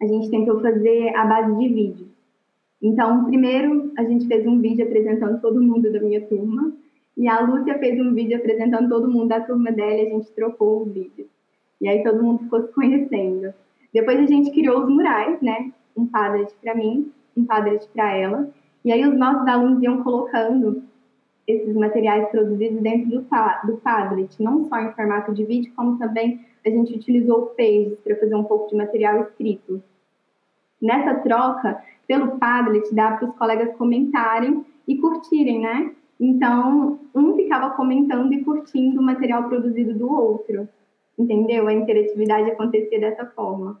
A 0.00 0.06
gente 0.06 0.30
tentou 0.30 0.58
fazer 0.58 1.14
a 1.14 1.26
base 1.26 1.54
de 1.54 1.68
vídeo. 1.68 2.08
Então, 2.80 3.26
primeiro, 3.26 3.92
a 3.98 4.04
gente 4.04 4.26
fez 4.26 4.46
um 4.46 4.58
vídeo 4.58 4.86
apresentando 4.86 5.38
todo 5.38 5.60
mundo 5.60 5.92
da 5.92 6.00
minha 6.00 6.22
turma. 6.22 6.72
E 7.14 7.28
a 7.28 7.40
Lúcia 7.40 7.78
fez 7.78 8.00
um 8.00 8.14
vídeo 8.14 8.38
apresentando 8.38 8.88
todo 8.88 9.10
mundo 9.10 9.28
da 9.28 9.40
turma 9.40 9.70
dela 9.70 10.00
e 10.00 10.06
a 10.06 10.10
gente 10.16 10.32
trocou 10.32 10.80
o 10.80 10.86
vídeo. 10.86 11.26
E 11.78 11.86
aí 11.86 12.02
todo 12.02 12.22
mundo 12.22 12.44
ficou 12.44 12.62
se 12.62 12.72
conhecendo. 12.72 13.52
Depois 13.92 14.18
a 14.18 14.26
gente 14.26 14.50
criou 14.50 14.82
os 14.82 14.88
murais, 14.88 15.42
né? 15.42 15.70
Um 15.94 16.06
Padlet 16.06 16.54
para 16.62 16.74
mim, 16.74 17.12
um 17.36 17.44
Padlet 17.44 17.86
para 17.88 18.16
ela. 18.16 18.48
E 18.82 18.90
aí 18.90 19.06
os 19.06 19.18
nossos 19.18 19.46
alunos 19.46 19.82
iam 19.82 20.02
colocando 20.02 20.82
esses 21.48 21.74
materiais 21.74 22.28
produzidos 22.28 22.82
dentro 22.82 23.08
do, 23.08 23.26
do 23.64 23.76
Padlet, 23.78 24.40
não 24.42 24.68
só 24.68 24.78
em 24.80 24.92
formato 24.92 25.32
de 25.32 25.44
vídeo, 25.46 25.72
como 25.74 25.98
também 25.98 26.44
a 26.64 26.68
gente 26.68 26.94
utilizou 26.94 27.38
o 27.38 27.46
Pages 27.46 27.98
para 28.04 28.16
fazer 28.16 28.34
um 28.34 28.44
pouco 28.44 28.68
de 28.68 28.76
material 28.76 29.22
escrito. 29.22 29.82
Nessa 30.80 31.14
troca, 31.14 31.82
pelo 32.06 32.38
Padlet, 32.38 32.94
dá 32.94 33.12
para 33.12 33.30
os 33.30 33.36
colegas 33.36 33.74
comentarem 33.76 34.64
e 34.86 34.98
curtirem, 34.98 35.60
né? 35.60 35.92
Então, 36.20 36.98
um 37.14 37.34
ficava 37.34 37.70
comentando 37.70 38.32
e 38.32 38.44
curtindo 38.44 39.00
o 39.00 39.02
material 39.02 39.48
produzido 39.48 39.94
do 39.94 40.12
outro. 40.12 40.68
Entendeu? 41.18 41.66
A 41.66 41.72
interatividade 41.72 42.50
acontecia 42.50 43.00
dessa 43.00 43.24
forma. 43.24 43.80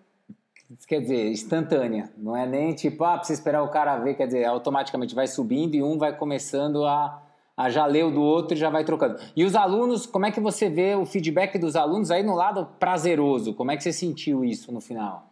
Isso 0.70 0.86
quer 0.86 1.00
dizer, 1.00 1.30
instantânea. 1.30 2.10
Não 2.16 2.36
é 2.36 2.46
nem 2.46 2.74
tipo, 2.74 3.04
ah, 3.04 3.16
precisa 3.16 3.38
esperar 3.38 3.62
o 3.62 3.70
cara 3.70 3.98
ver, 3.98 4.14
quer 4.14 4.26
dizer, 4.26 4.44
automaticamente 4.44 5.14
vai 5.14 5.26
subindo 5.26 5.74
e 5.74 5.82
um 5.82 5.98
vai 5.98 6.16
começando 6.16 6.84
a, 6.84 7.22
a 7.58 7.68
já 7.68 7.84
ler 7.86 8.04
o 8.04 8.10
do 8.12 8.22
outro 8.22 8.56
e 8.56 8.56
já 8.56 8.70
vai 8.70 8.84
trocando. 8.84 9.16
E 9.36 9.44
os 9.44 9.56
alunos, 9.56 10.06
como 10.06 10.24
é 10.24 10.30
que 10.30 10.38
você 10.38 10.70
vê 10.70 10.94
o 10.94 11.04
feedback 11.04 11.58
dos 11.58 11.74
alunos 11.74 12.08
aí 12.12 12.22
no 12.22 12.36
lado 12.36 12.68
prazeroso? 12.78 13.52
Como 13.52 13.72
é 13.72 13.76
que 13.76 13.82
você 13.82 13.92
sentiu 13.92 14.44
isso 14.44 14.72
no 14.72 14.80
final? 14.80 15.28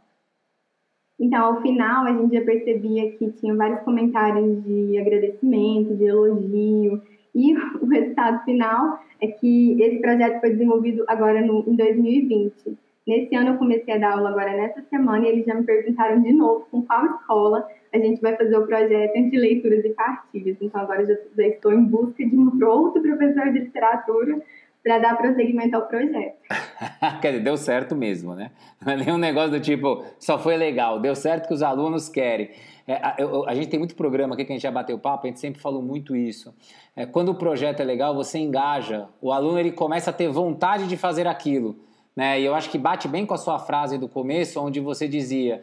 Então, 1.20 1.44
ao 1.44 1.62
final, 1.62 2.04
a 2.04 2.12
gente 2.12 2.34
já 2.34 2.44
percebia 2.44 3.12
que 3.12 3.30
tinha 3.30 3.54
vários 3.54 3.80
comentários 3.82 4.62
de 4.64 4.98
agradecimento, 4.98 5.94
de 5.94 6.04
elogio, 6.04 7.00
e 7.32 7.54
o 7.80 7.86
resultado 7.86 8.44
final 8.44 8.98
é 9.20 9.28
que 9.28 9.80
esse 9.80 10.00
projeto 10.00 10.40
foi 10.40 10.50
desenvolvido 10.50 11.04
agora 11.06 11.40
no, 11.40 11.64
em 11.64 11.76
2020. 11.76 12.76
Nesse 13.06 13.36
ano 13.36 13.50
eu 13.50 13.56
comecei 13.56 13.94
a 13.94 13.98
dar 13.98 14.14
aula 14.14 14.30
agora 14.30 14.52
nessa 14.52 14.82
semana 14.90 15.24
e 15.24 15.28
eles 15.28 15.46
já 15.46 15.54
me 15.54 15.62
perguntaram 15.62 16.20
de 16.20 16.32
novo 16.32 16.66
com 16.72 16.82
qual 16.82 17.06
escola 17.06 17.64
a 17.96 18.00
gente 18.00 18.20
vai 18.20 18.36
fazer 18.36 18.56
o 18.56 18.66
projeto 18.66 19.14
de 19.14 19.36
leituras 19.36 19.84
e 19.84 19.90
partilhas. 19.90 20.56
Então 20.60 20.80
agora 20.80 21.04
já, 21.04 21.14
já 21.36 21.46
estou 21.48 21.72
em 21.72 21.84
busca 21.84 22.24
de 22.24 22.36
um 22.36 22.50
outro 22.66 23.02
professor 23.02 23.52
de 23.52 23.60
literatura 23.60 24.40
para 24.82 24.98
dar 24.98 25.16
prosseguimento 25.16 25.74
ao 25.74 25.88
projeto. 25.88 26.36
Quer 27.20 27.32
dizer, 27.32 27.42
deu 27.42 27.56
certo 27.56 27.96
mesmo, 27.96 28.34
né? 28.34 28.52
Não 28.80 28.92
é 28.92 28.96
nenhum 28.96 29.18
negócio 29.18 29.50
do 29.50 29.60
tipo, 29.60 30.04
só 30.20 30.38
foi 30.38 30.56
legal, 30.56 31.00
deu 31.00 31.16
certo 31.16 31.48
que 31.48 31.54
os 31.54 31.62
alunos 31.62 32.08
querem. 32.08 32.50
É, 32.86 32.94
a, 32.94 33.16
a, 33.48 33.54
gente 33.54 33.68
tem 33.68 33.80
muito 33.80 33.96
programa 33.96 34.34
aqui 34.34 34.44
que 34.44 34.52
a 34.52 34.54
gente 34.54 34.62
já 34.62 34.70
bateu 34.70 34.96
papo, 34.96 35.26
a 35.26 35.28
gente 35.28 35.40
sempre 35.40 35.60
falou 35.60 35.82
muito 35.82 36.14
isso. 36.14 36.54
É, 36.94 37.04
quando 37.04 37.30
o 37.30 37.34
projeto 37.34 37.80
é 37.80 37.84
legal, 37.84 38.14
você 38.14 38.38
engaja, 38.38 39.08
o 39.20 39.32
aluno 39.32 39.58
ele 39.58 39.72
começa 39.72 40.10
a 40.10 40.12
ter 40.12 40.28
vontade 40.28 40.86
de 40.86 40.96
fazer 40.96 41.26
aquilo. 41.26 41.76
Né? 42.14 42.40
E 42.40 42.44
eu 42.44 42.54
acho 42.54 42.70
que 42.70 42.78
bate 42.78 43.08
bem 43.08 43.26
com 43.26 43.34
a 43.34 43.38
sua 43.38 43.58
frase 43.58 43.98
do 43.98 44.08
começo, 44.08 44.60
onde 44.60 44.78
você 44.78 45.08
dizia: 45.08 45.62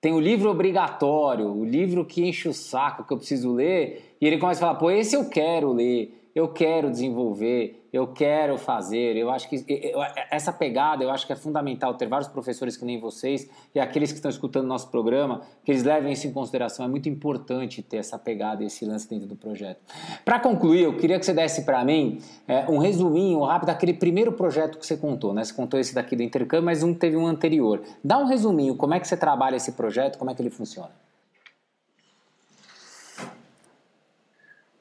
tem 0.00 0.12
o 0.12 0.20
livro 0.20 0.50
obrigatório, 0.50 1.48
o 1.48 1.64
livro 1.64 2.04
que 2.04 2.24
enche 2.24 2.48
o 2.48 2.54
saco 2.54 3.04
que 3.04 3.12
eu 3.12 3.16
preciso 3.16 3.52
ler, 3.52 4.16
e 4.20 4.26
ele 4.26 4.38
começa 4.38 4.60
a 4.60 4.68
falar: 4.68 4.78
pô, 4.78 4.90
esse 4.90 5.16
eu 5.16 5.28
quero 5.28 5.72
ler 5.72 6.25
eu 6.36 6.48
quero 6.48 6.90
desenvolver, 6.90 7.88
eu 7.90 8.08
quero 8.08 8.58
fazer. 8.58 9.16
Eu 9.16 9.30
acho 9.30 9.48
que 9.48 9.64
essa 10.30 10.52
pegada, 10.52 11.02
eu 11.02 11.10
acho 11.10 11.26
que 11.26 11.32
é 11.32 11.36
fundamental 11.36 11.94
ter 11.94 12.06
vários 12.06 12.28
professores 12.28 12.76
que 12.76 12.84
nem 12.84 13.00
vocês 13.00 13.48
e 13.74 13.80
aqueles 13.80 14.12
que 14.12 14.18
estão 14.18 14.30
escutando 14.30 14.66
nosso 14.66 14.90
programa, 14.90 15.40
que 15.64 15.72
eles 15.72 15.82
levem 15.82 16.12
isso 16.12 16.26
em 16.26 16.32
consideração. 16.34 16.84
É 16.84 16.88
muito 16.88 17.08
importante 17.08 17.82
ter 17.82 17.96
essa 17.96 18.18
pegada 18.18 18.62
e 18.62 18.66
esse 18.66 18.84
lance 18.84 19.08
dentro 19.08 19.26
do 19.26 19.34
projeto. 19.34 19.80
Para 20.26 20.38
concluir, 20.38 20.82
eu 20.82 20.94
queria 20.98 21.18
que 21.18 21.24
você 21.24 21.32
desse 21.32 21.64
para 21.64 21.82
mim 21.82 22.20
é, 22.46 22.70
um 22.70 22.76
resuminho 22.76 23.40
rápido 23.40 23.68
daquele 23.68 23.94
primeiro 23.94 24.32
projeto 24.32 24.76
que 24.76 24.84
você 24.84 24.98
contou, 24.98 25.32
né? 25.32 25.42
Você 25.42 25.54
contou 25.54 25.80
esse 25.80 25.94
daqui 25.94 26.14
do 26.14 26.22
intercâmbio, 26.22 26.66
mas 26.66 26.82
um 26.82 26.92
teve 26.92 27.16
um 27.16 27.26
anterior. 27.26 27.80
Dá 28.04 28.18
um 28.18 28.26
resuminho, 28.26 28.76
como 28.76 28.92
é 28.92 29.00
que 29.00 29.08
você 29.08 29.16
trabalha 29.16 29.56
esse 29.56 29.72
projeto, 29.72 30.18
como 30.18 30.30
é 30.30 30.34
que 30.34 30.42
ele 30.42 30.50
funciona? 30.50 30.90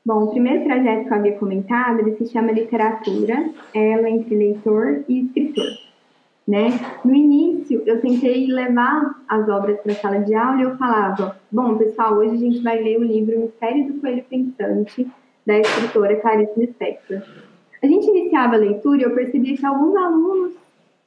Bom, 0.06 0.26
o 0.26 0.28
primeiro 0.28 0.64
projeto 0.64 1.08
que 1.08 1.12
eu 1.12 1.18
havia 1.18 1.40
comentado, 1.40 2.00
ele 2.00 2.16
se 2.16 2.28
chama 2.28 2.52
Literatura, 2.52 3.50
ela 3.74 4.08
entre 4.08 4.36
leitor 4.36 5.04
e 5.10 5.22
escritor. 5.22 5.66
Né? 6.48 6.80
No 7.04 7.16
início, 7.16 7.82
eu 7.88 8.00
tentei 8.00 8.46
levar 8.46 9.20
as 9.28 9.50
obras 9.50 9.80
para 9.80 9.94
a 9.94 9.96
sala 9.96 10.20
de 10.20 10.36
aula 10.36 10.60
e 10.60 10.64
eu 10.64 10.78
falava, 10.78 11.36
bom, 11.52 11.76
pessoal, 11.76 12.18
hoje 12.18 12.36
a 12.36 12.38
gente 12.38 12.62
vai 12.62 12.84
ler 12.84 13.00
o 13.00 13.04
livro 13.04 13.40
Mistério 13.40 13.88
do 13.88 14.00
Coelho 14.00 14.24
Pensante, 14.30 15.08
da 15.44 15.58
escritora 15.58 16.18
Clarice 16.18 16.60
Lispector. 16.60 17.24
A 17.82 17.88
gente 17.88 18.08
iniciava 18.08 18.54
a 18.54 18.60
leitura 18.60 19.00
e 19.00 19.04
eu 19.06 19.16
percebia 19.16 19.58
que 19.58 19.66
alguns 19.66 19.96
alunos 19.96 20.54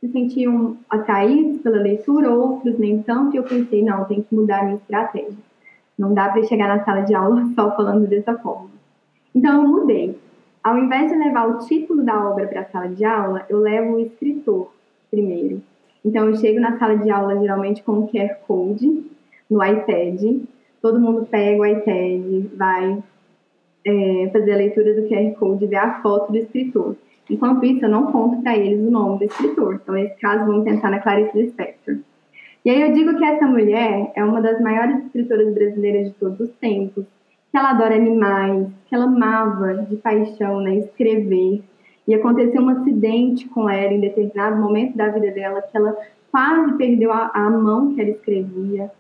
se 0.01 0.09
sentiam 0.09 0.77
atraídos 0.91 1.63
pela 1.63 1.79
leitura, 1.79 2.33
outros 2.33 2.77
nem 2.77 3.01
tanto, 3.03 3.35
e 3.35 3.37
eu 3.37 3.45
pensei, 3.45 3.81
não, 3.85 4.07
tem 4.07 4.23
que 4.23 4.35
mudar 4.35 4.63
a 4.63 4.65
minha 4.65 4.77
estratégia. 4.77 5.39
Não 5.97 6.13
dá 6.13 6.31
para 6.31 6.43
chegar 6.43 6.67
na 6.67 6.85
sala 6.85 7.03
de 7.03 7.15
aula 7.15 7.45
só 7.55 7.77
falando 7.77 8.09
dessa 8.09 8.37
forma. 8.39 8.78
Então 9.39 9.63
eu 9.63 9.69
mudei. 9.69 10.19
Ao 10.65 10.77
invés 10.77 11.13
de 11.13 11.17
levar 11.17 11.49
o 11.49 11.59
título 11.59 12.03
da 12.03 12.29
obra 12.29 12.49
para 12.49 12.63
a 12.63 12.65
sala 12.65 12.89
de 12.89 13.05
aula, 13.05 13.47
eu 13.49 13.61
levo 13.61 13.93
o 13.93 14.01
escritor 14.01 14.73
primeiro. 15.13 15.63
Então 16.05 16.27
eu 16.27 16.35
chego 16.35 16.59
na 16.59 16.77
sala 16.77 16.97
de 16.97 17.09
aula 17.09 17.39
geralmente 17.39 17.81
com 17.85 18.01
o 18.01 18.09
QR 18.09 18.35
Code 18.49 19.05
no 19.49 19.65
iPad. 19.65 20.41
Todo 20.83 20.99
mundo 20.99 21.25
pega 21.31 21.63
o 21.63 21.65
iPad, 21.65 22.47
vai 22.57 23.01
é, 23.87 24.31
fazer 24.33 24.55
a 24.55 24.57
leitura 24.57 25.01
do 25.01 25.07
QR 25.07 25.33
Code 25.39 25.65
e 25.65 25.69
ver 25.69 25.77
a 25.77 26.03
foto 26.03 26.33
do 26.33 26.39
escritor. 26.39 26.97
Enquanto 27.31 27.65
isso, 27.65 27.85
eu 27.85 27.89
não 27.89 28.11
conto 28.11 28.43
para 28.43 28.57
eles 28.57 28.81
o 28.81 28.91
nome 28.91 29.19
do 29.19 29.25
escritor. 29.25 29.79
Então, 29.81 29.95
nesse 29.95 30.17
caso, 30.17 30.47
vamos 30.47 30.65
pensar 30.65 30.91
na 30.91 30.99
Clarice 30.99 31.39
Lispector. 31.39 31.99
E 32.65 32.71
aí 32.71 32.83
eu 32.83 32.93
digo 32.93 33.17
que 33.17 33.25
essa 33.25 33.47
mulher 33.47 34.11
é 34.17 34.25
uma 34.25 34.41
das 34.41 34.61
maiores 34.61 35.05
escritoras 35.05 35.55
brasileiras 35.55 36.09
de 36.09 36.15
todos 36.15 36.41
os 36.41 36.51
tempos 36.57 37.05
ela 37.59 37.71
adora 37.71 37.95
animais, 37.95 38.69
que 38.87 38.95
ela 38.95 39.05
amava 39.05 39.75
de 39.89 39.97
paixão 39.97 40.61
né, 40.61 40.77
escrever. 40.77 41.63
E 42.07 42.15
aconteceu 42.15 42.63
um 42.63 42.71
acidente 42.71 43.47
com 43.49 43.69
ela 43.69 43.93
em 43.93 44.01
determinado 44.01 44.57
momento 44.57 44.97
da 44.97 45.09
vida 45.09 45.31
dela, 45.31 45.61
que 45.61 45.77
ela 45.77 45.97
quase 46.31 46.73
perdeu 46.75 47.13
a, 47.13 47.31
a 47.35 47.51
mão 47.51 47.95
que 47.95 48.01
ela 48.01 48.11
escrevia, 48.11 48.91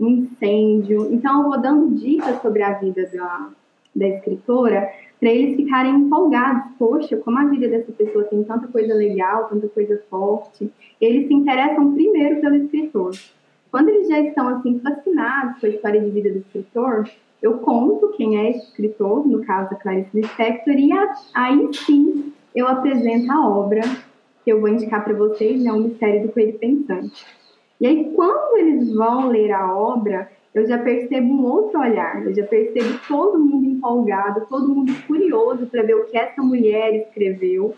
um 0.00 0.08
incêndio. 0.08 1.12
Então, 1.12 1.42
eu 1.42 1.48
vou 1.48 1.60
dando 1.60 1.94
dicas 1.94 2.40
sobre 2.42 2.62
a 2.62 2.72
vida 2.72 3.08
da, 3.12 3.48
da 3.94 4.08
escritora 4.08 4.90
para 5.20 5.30
eles 5.30 5.56
ficarem 5.56 5.94
empolgados. 5.94 6.72
Poxa, 6.78 7.16
como 7.18 7.38
a 7.38 7.44
vida 7.44 7.68
dessa 7.68 7.92
pessoa 7.92 8.24
tem 8.24 8.42
tanta 8.42 8.66
coisa 8.66 8.94
legal, 8.94 9.48
tanta 9.48 9.68
coisa 9.68 10.02
forte. 10.10 10.70
Eles 11.00 11.28
se 11.28 11.34
interessam 11.34 11.92
primeiro 11.92 12.40
pelo 12.40 12.56
escritor. 12.56 13.12
Quando 13.70 13.90
eles 13.90 14.08
já 14.08 14.18
estão 14.20 14.48
assim 14.48 14.80
fascinados 14.80 15.60
com 15.60 15.66
a 15.66 15.70
história 15.70 16.00
de 16.00 16.10
vida 16.10 16.30
do 16.30 16.38
escritor, 16.38 17.08
eu 17.42 17.58
conto 17.58 18.12
quem 18.16 18.38
é 18.38 18.50
esse 18.50 18.66
escritor, 18.66 19.26
no 19.26 19.44
caso 19.44 19.70
da 19.70 19.76
Clarice 19.76 20.08
Lispector, 20.14 20.74
e 20.74 20.90
aí 21.34 21.74
sim 21.74 22.32
eu 22.54 22.66
apresento 22.66 23.30
a 23.30 23.46
obra 23.48 23.82
que 24.44 24.52
eu 24.52 24.60
vou 24.60 24.68
indicar 24.68 25.04
para 25.04 25.12
vocês, 25.12 25.60
é 25.60 25.64
né, 25.64 25.72
O 25.72 25.80
Mistério 25.80 26.26
do 26.26 26.32
Coelho 26.32 26.58
Pensante. 26.58 27.26
E 27.80 27.86
aí, 27.86 28.12
quando 28.14 28.56
eles 28.56 28.94
vão 28.94 29.28
ler 29.28 29.52
a 29.52 29.76
obra, 29.76 30.30
eu 30.54 30.66
já 30.66 30.78
percebo 30.78 31.26
um 31.26 31.44
outro 31.44 31.78
olhar, 31.78 32.24
eu 32.24 32.34
já 32.34 32.44
percebo 32.44 32.98
todo 33.06 33.38
mundo 33.38 33.66
empolgado, 33.66 34.46
todo 34.48 34.74
mundo 34.74 34.92
curioso 35.06 35.66
para 35.66 35.82
ver 35.82 35.96
o 35.96 36.04
que 36.06 36.16
essa 36.16 36.40
mulher 36.40 36.94
escreveu, 36.94 37.74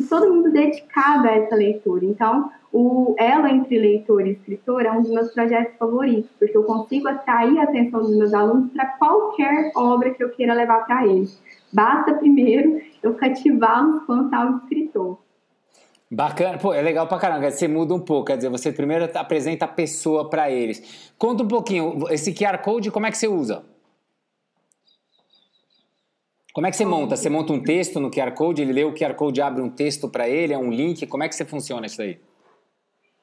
e 0.00 0.06
todo 0.06 0.32
mundo 0.32 0.50
dedicado 0.50 1.28
a 1.28 1.32
essa 1.32 1.54
leitura. 1.54 2.04
Então, 2.04 2.50
o 2.72 3.14
Ela 3.18 3.50
entre 3.50 3.78
Leitor 3.78 4.26
e 4.26 4.30
Escritor 4.30 4.82
é 4.82 4.90
um 4.90 5.02
dos 5.02 5.10
meus 5.10 5.32
projetos 5.32 5.76
favoritos, 5.78 6.30
porque 6.38 6.56
eu 6.56 6.62
consigo 6.64 7.08
atrair 7.08 7.58
a 7.58 7.64
atenção 7.64 8.00
dos 8.00 8.16
meus 8.16 8.32
alunos 8.32 8.72
para 8.72 8.86
qualquer 8.86 9.72
obra 9.76 10.10
que 10.10 10.22
eu 10.22 10.30
queira 10.30 10.54
levar 10.54 10.86
para 10.86 11.06
eles. 11.06 11.40
Basta 11.72 12.14
primeiro 12.14 12.80
eu 13.02 13.14
cativá-los 13.14 14.04
quanto 14.04 14.34
ao 14.34 14.56
escritor. 14.58 15.18
Bacana, 16.12 16.58
pô, 16.58 16.74
é 16.74 16.82
legal 16.82 17.06
pra 17.06 17.18
caramba. 17.18 17.50
Você 17.50 17.68
muda 17.68 17.94
um 17.94 18.00
pouco, 18.00 18.26
quer 18.26 18.36
dizer, 18.36 18.48
você 18.48 18.72
primeiro 18.72 19.08
apresenta 19.14 19.64
a 19.64 19.68
pessoa 19.68 20.28
para 20.28 20.50
eles. 20.50 21.12
Conta 21.16 21.44
um 21.44 21.48
pouquinho, 21.48 22.04
esse 22.10 22.32
QR 22.32 22.58
Code, 22.58 22.90
como 22.90 23.06
é 23.06 23.10
que 23.10 23.18
você 23.18 23.28
usa? 23.28 23.62
Como 26.52 26.66
é 26.66 26.70
que 26.70 26.76
você 26.76 26.84
monta? 26.84 27.16
Você 27.16 27.30
monta 27.30 27.52
um 27.52 27.62
texto 27.62 28.00
no 28.00 28.10
QR 28.10 28.32
Code, 28.32 28.62
ele 28.62 28.72
lê 28.72 28.84
o 28.84 28.92
QR 28.92 29.14
Code, 29.14 29.40
abre 29.40 29.62
um 29.62 29.70
texto 29.70 30.08
para 30.08 30.28
ele, 30.28 30.52
é 30.52 30.58
um 30.58 30.70
link, 30.70 31.06
como 31.06 31.22
é 31.22 31.28
que 31.28 31.34
você 31.34 31.44
funciona 31.44 31.86
isso 31.86 32.02
aí? 32.02 32.18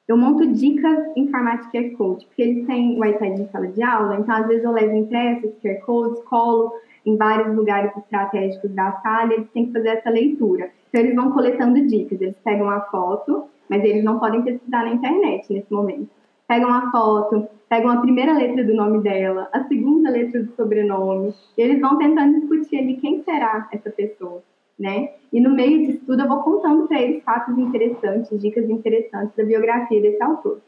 Eu 0.08 0.16
monto 0.16 0.46
dicas 0.54 0.98
em 1.14 1.30
formato 1.30 1.70
QR 1.70 1.90
Code, 1.90 2.24
porque 2.24 2.40
eles 2.40 2.66
têm 2.66 2.98
o 2.98 3.04
iPad 3.04 3.38
em 3.38 3.48
sala 3.48 3.66
de 3.66 3.82
aula, 3.82 4.16
então 4.18 4.34
às 4.34 4.46
vezes 4.46 4.64
eu 4.64 4.72
levo 4.72 4.96
impresso 4.96 5.46
esse 5.46 5.60
QR 5.60 5.84
Code, 5.84 6.22
colo 6.22 6.72
em 7.04 7.16
vários 7.16 7.54
lugares 7.54 7.94
estratégicos 7.94 8.70
da 8.70 8.92
sala, 9.02 9.34
eles 9.34 9.50
têm 9.50 9.66
que 9.66 9.72
fazer 9.72 9.88
essa 9.88 10.08
leitura. 10.08 10.70
Então 10.88 11.02
eles 11.02 11.14
vão 11.14 11.30
coletando 11.30 11.86
dicas, 11.86 12.18
eles 12.22 12.36
pegam 12.42 12.70
a 12.70 12.80
foto, 12.80 13.44
mas 13.68 13.84
eles 13.84 14.02
não 14.02 14.18
podem 14.18 14.42
pesquisar 14.42 14.84
na 14.84 14.94
internet 14.94 15.52
nesse 15.52 15.70
momento. 15.70 16.17
Pegam 16.48 16.72
a 16.72 16.90
foto, 16.90 17.46
pegam 17.68 17.90
a 17.90 18.00
primeira 18.00 18.32
letra 18.32 18.64
do 18.64 18.74
nome 18.74 19.02
dela, 19.02 19.50
a 19.52 19.64
segunda 19.64 20.08
letra 20.08 20.42
do 20.42 20.50
sobrenome, 20.56 21.34
e 21.58 21.60
eles 21.60 21.78
vão 21.78 21.98
tentando 21.98 22.40
discutir 22.40 22.78
ali 22.78 22.96
quem 22.96 23.22
será 23.22 23.68
essa 23.70 23.90
pessoa, 23.90 24.42
né? 24.78 25.10
E 25.30 25.42
no 25.42 25.50
meio 25.50 25.86
disso 25.86 26.06
tudo 26.06 26.22
eu 26.22 26.28
vou 26.28 26.42
contando 26.42 26.88
para 26.88 27.02
eles 27.02 27.22
fatos 27.22 27.58
interessantes, 27.58 28.40
dicas 28.40 28.68
interessantes 28.70 29.36
da 29.36 29.44
biografia 29.44 30.00
desse 30.00 30.22
autor. 30.22 30.58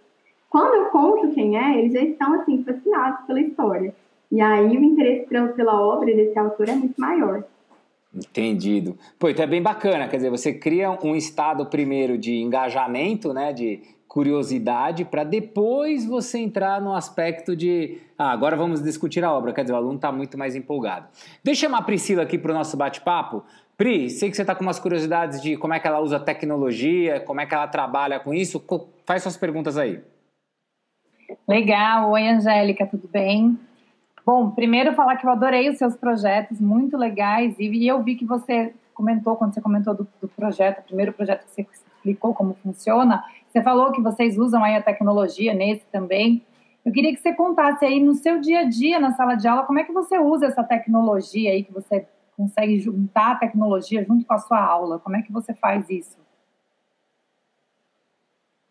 Quando 0.50 0.74
eu 0.74 0.84
conto 0.90 1.32
quem 1.32 1.56
é, 1.56 1.78
eles 1.78 1.94
já 1.94 2.02
estão 2.02 2.34
assim 2.34 2.62
fascinados 2.62 3.24
pela 3.26 3.40
história. 3.40 3.94
E 4.30 4.38
aí 4.38 4.76
o 4.76 4.84
interesse 4.84 5.26
pela 5.28 5.80
obra 5.80 6.14
desse 6.14 6.38
autor 6.38 6.68
é 6.68 6.74
muito 6.74 7.00
maior. 7.00 7.42
Entendido. 8.12 8.98
Pô, 9.18 9.28
então 9.28 9.44
é 9.44 9.46
bem 9.46 9.62
bacana, 9.62 10.08
quer 10.08 10.16
dizer, 10.16 10.30
você 10.30 10.52
cria 10.52 10.90
um 10.90 11.14
estado 11.14 11.64
primeiro 11.66 12.18
de 12.18 12.40
engajamento, 12.40 13.32
né, 13.32 13.52
de 13.52 13.82
curiosidade, 14.08 15.04
para 15.04 15.22
depois 15.22 16.04
você 16.04 16.40
entrar 16.40 16.80
no 16.80 16.92
aspecto 16.92 17.54
de, 17.54 17.98
ah, 18.18 18.32
agora 18.32 18.56
vamos 18.56 18.82
discutir 18.82 19.24
a 19.24 19.32
obra, 19.32 19.52
quer 19.52 19.62
dizer, 19.62 19.72
o 19.72 19.76
aluno 19.76 19.94
está 19.94 20.10
muito 20.10 20.36
mais 20.36 20.56
empolgado. 20.56 21.06
Deixa 21.44 21.66
eu 21.66 21.68
chamar 21.68 21.78
a 21.78 21.82
Priscila 21.82 22.24
aqui 22.24 22.36
para 22.36 22.50
o 22.50 22.54
nosso 22.54 22.76
bate-papo. 22.76 23.44
Pri, 23.76 24.10
sei 24.10 24.28
que 24.28 24.34
você 24.34 24.42
está 24.42 24.56
com 24.56 24.62
umas 24.64 24.80
curiosidades 24.80 25.40
de 25.40 25.56
como 25.56 25.74
é 25.74 25.78
que 25.78 25.86
ela 25.86 26.00
usa 26.00 26.18
tecnologia, 26.18 27.20
como 27.20 27.40
é 27.40 27.46
que 27.46 27.54
ela 27.54 27.68
trabalha 27.68 28.18
com 28.18 28.34
isso, 28.34 28.60
faz 29.06 29.22
suas 29.22 29.36
perguntas 29.36 29.78
aí. 29.78 30.00
Legal, 31.46 32.10
oi 32.10 32.26
Angélica, 32.26 32.84
tudo 32.86 33.06
bem? 33.06 33.56
Bom, 34.24 34.50
primeiro 34.50 34.94
falar 34.94 35.16
que 35.16 35.26
eu 35.26 35.30
adorei 35.30 35.68
os 35.68 35.78
seus 35.78 35.96
projetos, 35.96 36.60
muito 36.60 36.96
legais, 36.96 37.58
e 37.58 37.86
eu 37.86 38.02
vi 38.02 38.16
que 38.16 38.24
você 38.24 38.74
comentou, 38.94 39.36
quando 39.36 39.54
você 39.54 39.60
comentou 39.60 39.94
do, 39.94 40.06
do 40.20 40.28
projeto, 40.28 40.80
o 40.80 40.82
primeiro 40.82 41.12
projeto 41.12 41.44
que 41.44 41.50
você 41.50 41.66
explicou 41.72 42.34
como 42.34 42.54
funciona, 42.62 43.24
você 43.48 43.62
falou 43.62 43.92
que 43.92 44.00
vocês 44.00 44.38
usam 44.38 44.62
aí 44.62 44.76
a 44.76 44.82
tecnologia 44.82 45.54
nesse 45.54 45.84
também. 45.86 46.44
Eu 46.84 46.92
queria 46.92 47.12
que 47.12 47.20
você 47.20 47.32
contasse 47.32 47.84
aí 47.84 48.00
no 48.00 48.14
seu 48.14 48.40
dia 48.40 48.60
a 48.60 48.64
dia 48.64 49.00
na 49.00 49.12
sala 49.12 49.34
de 49.34 49.48
aula, 49.48 49.64
como 49.64 49.78
é 49.78 49.84
que 49.84 49.92
você 49.92 50.18
usa 50.18 50.46
essa 50.46 50.62
tecnologia 50.62 51.50
aí, 51.50 51.64
que 51.64 51.72
você 51.72 52.06
consegue 52.36 52.78
juntar 52.78 53.32
a 53.32 53.36
tecnologia 53.36 54.04
junto 54.04 54.24
com 54.24 54.34
a 54.34 54.38
sua 54.38 54.62
aula, 54.62 54.98
como 54.98 55.16
é 55.16 55.22
que 55.22 55.32
você 55.32 55.52
faz 55.54 55.88
isso? 55.90 56.18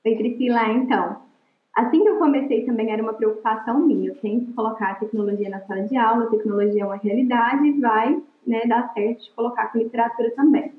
Oi, 0.06 0.16
Priscila, 0.16 0.70
então. 0.70 1.29
Assim 1.76 2.02
que 2.02 2.10
eu 2.10 2.18
comecei 2.18 2.66
também 2.66 2.92
era 2.92 3.02
uma 3.02 3.14
preocupação 3.14 3.80
minha. 3.80 4.10
Eu 4.10 4.16
tenho 4.16 4.46
que 4.46 4.54
colocar 4.54 4.92
a 4.92 4.96
tecnologia 4.96 5.50
na 5.50 5.62
sala 5.62 5.84
de 5.84 5.96
aula, 5.96 6.26
a 6.26 6.30
tecnologia 6.30 6.84
é 6.84 6.86
uma 6.86 6.98
realidade 6.98 7.68
e 7.68 7.80
vai 7.80 8.22
né, 8.46 8.62
dar 8.68 8.92
certo 8.94 9.24
de 9.24 9.32
colocar 9.32 9.72
com 9.72 9.78
literatura 9.78 10.32
também. 10.32 10.74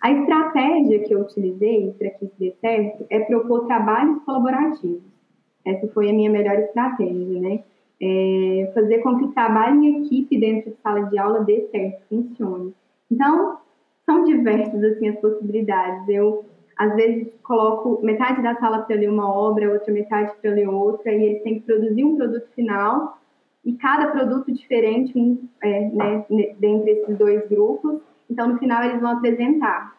A 0.00 0.12
estratégia 0.12 1.02
que 1.02 1.14
eu 1.14 1.22
utilizei 1.22 1.94
para 1.98 2.10
que 2.10 2.26
isso 2.26 2.34
dê 2.38 2.54
certo 2.60 3.06
é 3.08 3.20
propor 3.20 3.66
trabalhos 3.66 4.22
colaborativos. 4.24 5.02
Essa 5.64 5.88
foi 5.88 6.10
a 6.10 6.12
minha 6.12 6.30
melhor 6.30 6.58
estratégia, 6.58 7.40
né? 7.40 7.64
É 8.02 8.70
fazer 8.74 8.98
com 8.98 9.16
que 9.16 9.24
o 9.24 9.32
trabalho 9.32 9.82
em 9.82 10.04
equipe 10.04 10.38
dentro 10.38 10.72
de 10.72 10.76
sala 10.82 11.04
de 11.04 11.18
aula 11.18 11.42
dê 11.42 11.68
certo, 11.70 12.02
funcione. 12.10 12.74
Então, 13.10 13.56
são 14.04 14.24
diversas 14.24 14.82
assim 14.82 15.08
as 15.08 15.18
possibilidades. 15.20 16.06
Eu 16.06 16.44
às 16.76 16.94
vezes 16.96 17.32
coloco 17.42 18.04
metade 18.04 18.42
da 18.42 18.54
sala 18.56 18.80
para 18.80 18.96
ler 18.96 19.10
uma 19.10 19.28
obra, 19.28 19.72
outra 19.72 19.92
metade 19.92 20.32
para 20.40 20.50
ler 20.50 20.68
outra, 20.68 21.12
e 21.12 21.22
eles 21.22 21.42
têm 21.42 21.60
que 21.60 21.66
produzir 21.66 22.04
um 22.04 22.16
produto 22.16 22.46
final, 22.54 23.18
e 23.64 23.72
cada 23.74 24.08
produto 24.08 24.52
diferente 24.52 25.18
um, 25.18 25.38
é, 25.62 25.88
né, 25.88 26.24
dentre 26.58 26.90
esses 26.90 27.16
dois 27.16 27.48
grupos. 27.48 28.00
Então, 28.28 28.48
no 28.48 28.58
final, 28.58 28.82
eles 28.84 29.00
vão 29.00 29.12
apresentar. 29.12 29.96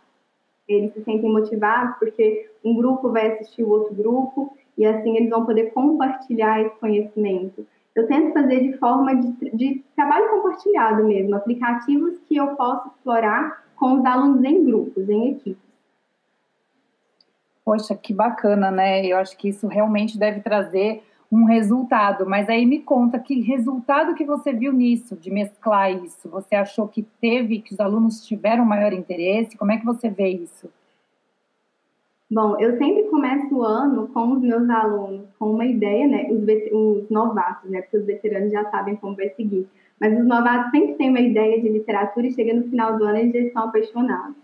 Eles 0.67 0.93
se 0.93 1.03
sentem 1.03 1.31
motivados 1.31 1.95
porque 1.97 2.49
um 2.63 2.75
grupo 2.75 3.11
vai 3.11 3.31
assistir 3.31 3.63
o 3.63 3.69
outro 3.69 3.93
grupo, 3.93 4.55
e 4.77 4.85
assim 4.85 5.15
eles 5.15 5.29
vão 5.29 5.45
poder 5.45 5.71
compartilhar 5.71 6.61
esse 6.61 6.75
conhecimento. 6.79 7.65
Eu 7.95 8.07
tento 8.07 8.33
fazer 8.33 8.59
de 8.59 8.77
forma 8.77 9.15
de, 9.15 9.51
de 9.51 9.83
trabalho 9.95 10.29
compartilhado 10.29 11.05
mesmo, 11.05 11.33
aplicativos 11.35 12.17
que 12.27 12.35
eu 12.35 12.47
possa 12.55 12.89
explorar 12.89 13.63
com 13.77 13.99
os 13.99 14.05
alunos 14.05 14.43
em 14.43 14.65
grupos, 14.65 15.07
em 15.07 15.31
equipes. 15.31 15.64
Poxa, 17.65 17.95
que 17.95 18.13
bacana, 18.13 18.69
né? 18.69 19.03
Eu 19.03 19.17
acho 19.17 19.35
que 19.35 19.49
isso 19.49 19.67
realmente 19.67 20.19
deve 20.19 20.39
trazer 20.39 21.01
um 21.31 21.45
resultado. 21.45 22.23
Mas 22.25 22.47
aí 22.47 22.63
me 22.63 22.79
conta 22.79 23.17
que 23.17 23.41
resultado 23.41 24.13
que 24.13 24.23
você 24.23 24.53
viu 24.53 24.71
nisso, 24.71 25.15
de 25.15 25.31
mesclar 25.31 25.91
isso? 25.91 26.29
Você 26.29 26.55
achou 26.55 26.87
que 26.87 27.01
teve, 27.19 27.61
que 27.61 27.73
os 27.73 27.79
alunos 27.79 28.23
tiveram 28.23 28.63
maior 28.63 28.93
interesse? 28.93 29.57
Como 29.57 29.71
é 29.71 29.77
que 29.77 29.85
você 29.85 30.09
vê 30.09 30.29
isso? 30.29 30.69
Bom, 32.29 32.59
eu 32.59 32.77
sempre 32.77 33.03
começo 33.05 33.55
o 33.55 33.63
ano 33.63 34.07
com 34.09 34.33
os 34.33 34.41
meus 34.41 34.69
alunos 34.69 35.27
com 35.39 35.51
uma 35.51 35.65
ideia, 35.65 36.07
né? 36.07 36.27
Os, 36.29 36.43
os 36.71 37.09
novatos, 37.09 37.69
né? 37.69 37.81
Porque 37.81 37.97
os 37.97 38.05
veteranos 38.05 38.51
já 38.51 38.69
sabem 38.69 38.95
como 38.95 39.15
vai 39.15 39.29
seguir. 39.29 39.67
Mas 39.99 40.19
os 40.19 40.25
novatos 40.25 40.69
sempre 40.69 40.93
têm 40.95 41.09
uma 41.09 41.19
ideia 41.19 41.59
de 41.59 41.69
literatura 41.69 42.27
e 42.27 42.33
chega 42.33 42.53
no 42.53 42.69
final 42.69 42.95
do 42.97 43.05
ano 43.05 43.17
eles 43.17 43.33
já 43.33 43.39
estão 43.39 43.63
apaixonados, 43.63 44.35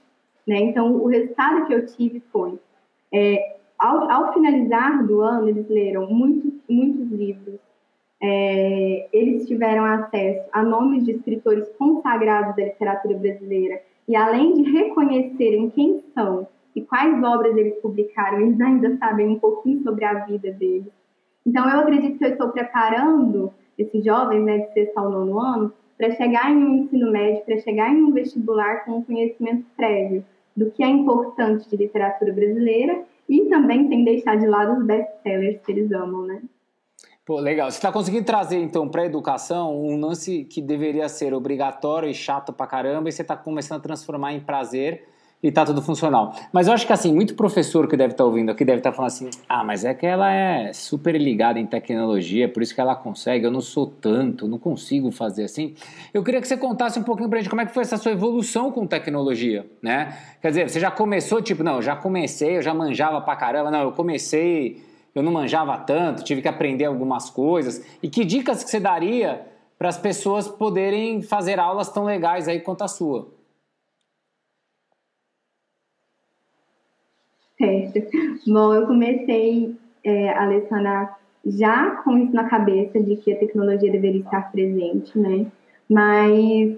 né? 0.47 0.57
Então, 0.57 0.95
o 0.95 1.07
resultado 1.07 1.65
que 1.65 1.73
eu 1.73 1.85
tive 1.85 2.19
foi 2.31 2.57
é, 3.13 3.55
ao, 3.77 4.09
ao, 4.09 4.33
finalizar 4.33 5.05
do 5.05 5.21
ano, 5.21 5.49
eles 5.49 5.67
leram 5.69 6.07
muitos, 6.09 6.53
muitos 6.69 7.11
livros. 7.11 7.59
É, 8.23 9.09
eles 9.11 9.47
tiveram 9.47 9.83
acesso 9.83 10.47
a 10.53 10.61
nomes 10.61 11.03
de 11.03 11.11
escritores 11.11 11.67
consagrados 11.77 12.55
da 12.55 12.63
literatura 12.63 13.17
brasileira. 13.17 13.81
E 14.07 14.15
além 14.15 14.53
de 14.53 14.71
reconhecerem 14.71 15.69
quem 15.71 16.03
são 16.13 16.47
e 16.75 16.81
quais 16.81 17.21
obras 17.23 17.57
eles 17.57 17.75
publicaram, 17.81 18.39
eles 18.39 18.61
ainda 18.61 18.95
sabem 18.97 19.27
um 19.27 19.39
pouquinho 19.39 19.81
sobre 19.81 20.05
a 20.05 20.25
vida 20.25 20.51
deles. 20.51 20.91
Então, 21.45 21.67
eu 21.67 21.79
acredito 21.79 22.17
que 22.19 22.25
eu 22.25 22.29
estou 22.29 22.49
preparando 22.49 23.51
esses 23.77 24.03
jovens 24.05 24.43
né, 24.43 24.59
de 24.59 24.73
sexto 24.73 24.97
ao 24.97 25.09
nono 25.09 25.39
ano 25.39 25.73
para 25.97 26.11
chegar 26.11 26.51
em 26.51 26.63
um 26.63 26.77
ensino 26.77 27.11
médio, 27.11 27.43
para 27.45 27.57
chegar 27.57 27.91
em 27.91 28.03
um 28.03 28.11
vestibular 28.11 28.85
com 28.85 28.97
um 28.97 29.03
conhecimento 29.03 29.65
prévio 29.75 30.23
do 30.55 30.71
que 30.71 30.83
é 30.83 30.87
importante 30.87 31.69
de 31.69 31.77
literatura 31.77 32.33
brasileira 32.33 33.03
e 33.27 33.45
também 33.45 33.87
sem 33.87 34.03
deixar 34.03 34.35
de 34.37 34.47
lado 34.47 34.79
os 34.79 34.85
best-sellers 34.85 35.61
que 35.65 35.71
eles 35.71 35.91
amam, 35.91 36.25
né? 36.25 36.41
Pô, 37.25 37.39
legal. 37.39 37.69
Você 37.69 37.77
está 37.77 37.91
conseguindo 37.91 38.25
trazer, 38.25 38.57
então, 38.57 38.89
para 38.89 39.03
a 39.03 39.05
educação 39.05 39.79
um 39.79 39.99
lance 39.99 40.43
que 40.45 40.61
deveria 40.61 41.07
ser 41.07 41.33
obrigatório 41.33 42.09
e 42.09 42.13
chato 42.13 42.51
pra 42.51 42.67
caramba 42.67 43.09
e 43.09 43.11
você 43.11 43.21
está 43.21 43.37
começando 43.37 43.79
a 43.79 43.83
transformar 43.83 44.33
em 44.33 44.39
prazer 44.39 45.07
e 45.43 45.51
tá 45.51 45.65
tudo 45.65 45.81
funcional. 45.81 46.33
Mas 46.53 46.67
eu 46.67 46.73
acho 46.73 46.85
que 46.85 46.93
assim, 46.93 47.13
muito 47.13 47.35
professor 47.35 47.87
que 47.87 47.97
deve 47.97 48.13
estar 48.13 48.23
tá 48.23 48.27
ouvindo 48.27 48.51
aqui 48.51 48.63
deve 48.63 48.79
estar 48.79 48.91
tá 48.91 48.95
falando 48.95 49.07
assim: 49.09 49.29
"Ah, 49.49 49.63
mas 49.63 49.83
é 49.83 49.93
que 49.93 50.05
ela 50.05 50.31
é 50.31 50.71
super 50.73 51.15
ligada 51.19 51.59
em 51.59 51.65
tecnologia, 51.65 52.47
por 52.47 52.61
isso 52.61 52.75
que 52.75 52.81
ela 52.81 52.95
consegue, 52.95 53.45
eu 53.45 53.51
não 53.51 53.61
sou 53.61 53.87
tanto, 53.87 54.47
não 54.47 54.59
consigo 54.59 55.11
fazer 55.11 55.45
assim". 55.45 55.73
Eu 56.13 56.23
queria 56.23 56.39
que 56.41 56.47
você 56.47 56.57
contasse 56.57 56.99
um 56.99 57.03
pouquinho 57.03 57.29
pra 57.29 57.39
gente 57.39 57.49
como 57.49 57.61
é 57.61 57.65
que 57.65 57.73
foi 57.73 57.83
essa 57.83 57.97
sua 57.97 58.11
evolução 58.11 58.71
com 58.71 58.85
tecnologia, 58.85 59.65
né? 59.81 60.17
Quer 60.41 60.49
dizer, 60.49 60.69
você 60.69 60.79
já 60.79 60.91
começou 60.91 61.41
tipo, 61.41 61.63
não, 61.63 61.75
eu 61.75 61.81
já 61.81 61.95
comecei, 61.95 62.57
eu 62.57 62.61
já 62.61 62.73
manjava 62.73 63.21
pra 63.21 63.35
caramba, 63.35 63.71
não, 63.71 63.81
eu 63.81 63.91
comecei, 63.91 64.83
eu 65.13 65.23
não 65.23 65.31
manjava 65.31 65.77
tanto, 65.79 66.23
tive 66.23 66.41
que 66.41 66.47
aprender 66.47 66.85
algumas 66.85 67.29
coisas. 67.29 67.83
E 68.01 68.09
que 68.09 68.23
dicas 68.23 68.63
que 68.63 68.69
você 68.69 68.79
daria 68.79 69.41
para 69.77 69.89
as 69.89 69.97
pessoas 69.97 70.47
poderem 70.47 71.21
fazer 71.21 71.59
aulas 71.59 71.89
tão 71.89 72.03
legais 72.03 72.47
aí 72.47 72.59
quanto 72.59 72.83
a 72.83 72.87
sua? 72.87 73.40
Certo. 77.61 78.09
Bom, 78.47 78.73
eu 78.73 78.87
comecei 78.87 79.75
é, 80.03 80.29
a 80.31 80.47
lecionar 80.47 81.19
já 81.45 81.91
com 82.03 82.17
isso 82.17 82.33
na 82.33 82.45
cabeça 82.45 82.99
de 82.99 83.17
que 83.17 83.31
a 83.31 83.37
tecnologia 83.37 83.91
deveria 83.91 84.21
estar 84.21 84.51
presente, 84.51 85.17
né? 85.17 85.45
Mas 85.87 86.75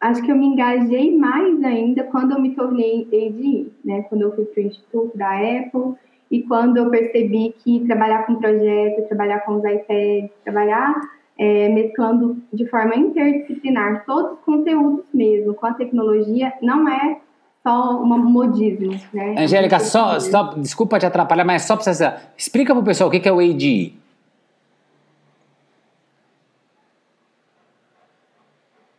acho 0.00 0.22
que 0.22 0.32
eu 0.32 0.36
me 0.36 0.46
engajei 0.46 1.16
mais 1.16 1.62
ainda 1.62 2.04
quando 2.04 2.32
eu 2.32 2.40
me 2.40 2.54
tornei 2.54 3.02
ADI, 3.02 3.70
né? 3.84 4.02
Quando 4.08 4.22
eu 4.22 4.34
fui 4.34 4.46
para 4.46 4.62
o 4.62 4.66
instituto 4.66 5.18
da 5.18 5.34
Apple 5.34 5.94
e 6.30 6.42
quando 6.44 6.78
eu 6.78 6.88
percebi 6.88 7.54
que 7.58 7.84
trabalhar 7.86 8.24
com 8.24 8.36
projetos, 8.36 9.08
trabalhar 9.08 9.40
com 9.40 9.56
os 9.56 9.64
iPads, 9.64 10.30
trabalhar 10.44 10.98
é, 11.38 11.68
mesclando 11.68 12.38
de 12.52 12.66
forma 12.68 12.96
interdisciplinar 12.96 14.04
todos 14.06 14.38
os 14.38 14.44
conteúdos 14.44 15.04
mesmo 15.12 15.54
com 15.54 15.66
a 15.66 15.74
tecnologia 15.74 16.52
não 16.62 16.88
é 16.88 17.20
só 17.62 18.02
um 18.02 18.18
modismo, 18.18 18.98
né? 19.12 19.34
Angélica, 19.38 19.78
só, 19.80 20.18
só, 20.18 20.54
desculpa 20.54 20.98
te 20.98 21.06
atrapalhar, 21.06 21.44
mas 21.44 21.62
só 21.62 21.74
precisa 21.74 22.16
explica 22.36 22.74
para 22.74 22.80
o 22.80 22.84
pessoal 22.84 23.08
o 23.08 23.12
que 23.12 23.28
é 23.28 23.32
o 23.32 23.38
ADE. 23.38 23.94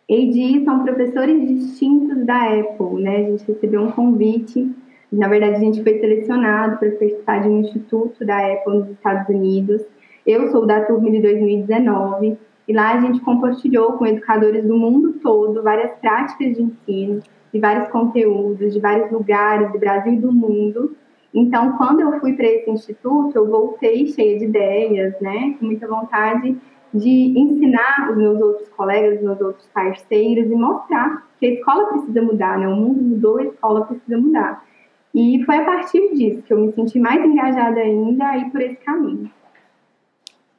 ADE 0.10 0.63
são 0.65 0.84
professores 0.84 1.47
distintos 1.47 2.26
da 2.26 2.60
Apple, 2.60 3.02
né? 3.02 3.17
A 3.17 3.24
gente 3.32 3.45
recebeu 3.47 3.82
um 3.82 3.91
convite, 3.91 4.69
na 5.12 5.28
verdade 5.28 5.56
a 5.56 5.60
gente 5.60 5.82
foi 5.82 6.00
selecionado 6.00 6.78
para 6.78 6.91
participar 6.91 7.41
de 7.41 7.47
um 7.47 7.62
instituto 7.62 8.26
da 8.26 8.54
Apple 8.54 8.80
nos 8.80 8.89
Estados 8.89 9.28
Unidos. 9.30 9.82
Eu 10.28 10.52
sou 10.52 10.67
da 10.67 10.82
turma 10.82 11.10
de 11.10 11.19
2019 11.19 12.38
e 12.67 12.74
lá 12.74 12.93
a 12.93 13.02
gente 13.02 13.21
compartilhou 13.21 13.93
com 13.93 14.06
educadores 14.06 14.67
do 14.67 14.78
mundo 14.78 15.13
todo 15.13 15.63
várias 15.63 15.93
práticas 15.93 16.56
de 16.56 16.62
ensino, 16.62 17.24
de 17.54 17.60
vários 17.60 17.90
conteúdos, 17.90 18.74
de 18.74 18.80
vários 18.80 19.12
lugares 19.12 19.72
do 19.72 19.80
Brasil 19.80 20.14
e 20.14 20.18
do 20.18 20.32
mundo. 20.32 20.96
Então, 21.34 21.78
quando 21.78 22.02
eu 22.02 22.20
fui 22.20 22.34
para 22.34 22.46
esse 22.46 22.70
instituto, 22.70 23.36
eu 23.36 23.50
voltei 23.50 24.08
cheia 24.08 24.38
de 24.38 24.46
ideias, 24.46 25.20
né, 25.22 25.56
com 25.60 25.66
muita 25.66 25.88
vontade 25.88 26.58
de 26.94 27.34
ensinar 27.40 28.10
os 28.12 28.18
meus 28.18 28.42
outros 28.42 28.68
colegas, 28.70 29.18
os 29.18 29.24
meus 29.24 29.40
outros 29.40 29.68
parceiros 29.74 30.52
e 30.52 30.56
mostrar 30.56 31.26
que 31.40 31.46
a 31.46 31.50
escola 31.54 31.88
precisa 31.88 32.22
mudar, 32.22 32.60
né? 32.60 32.68
O 32.68 32.76
mundo 32.76 33.02
mudou, 33.02 33.38
a 33.38 33.44
escola 33.44 33.86
precisa 33.86 34.18
mudar. 34.18 34.64
E 35.14 35.44
foi 35.46 35.58
a 35.58 35.66
partir 35.66 36.14
disso 36.14 36.42
que 36.42 36.54
eu 36.54 36.60
me 36.60 36.72
senti 36.74 37.00
mais 37.00 37.24
engajada 37.24 37.80
ainda 37.80 38.38
ir 38.38 38.50
por 38.50 38.62
esse 38.62 38.76
caminho. 38.78 39.30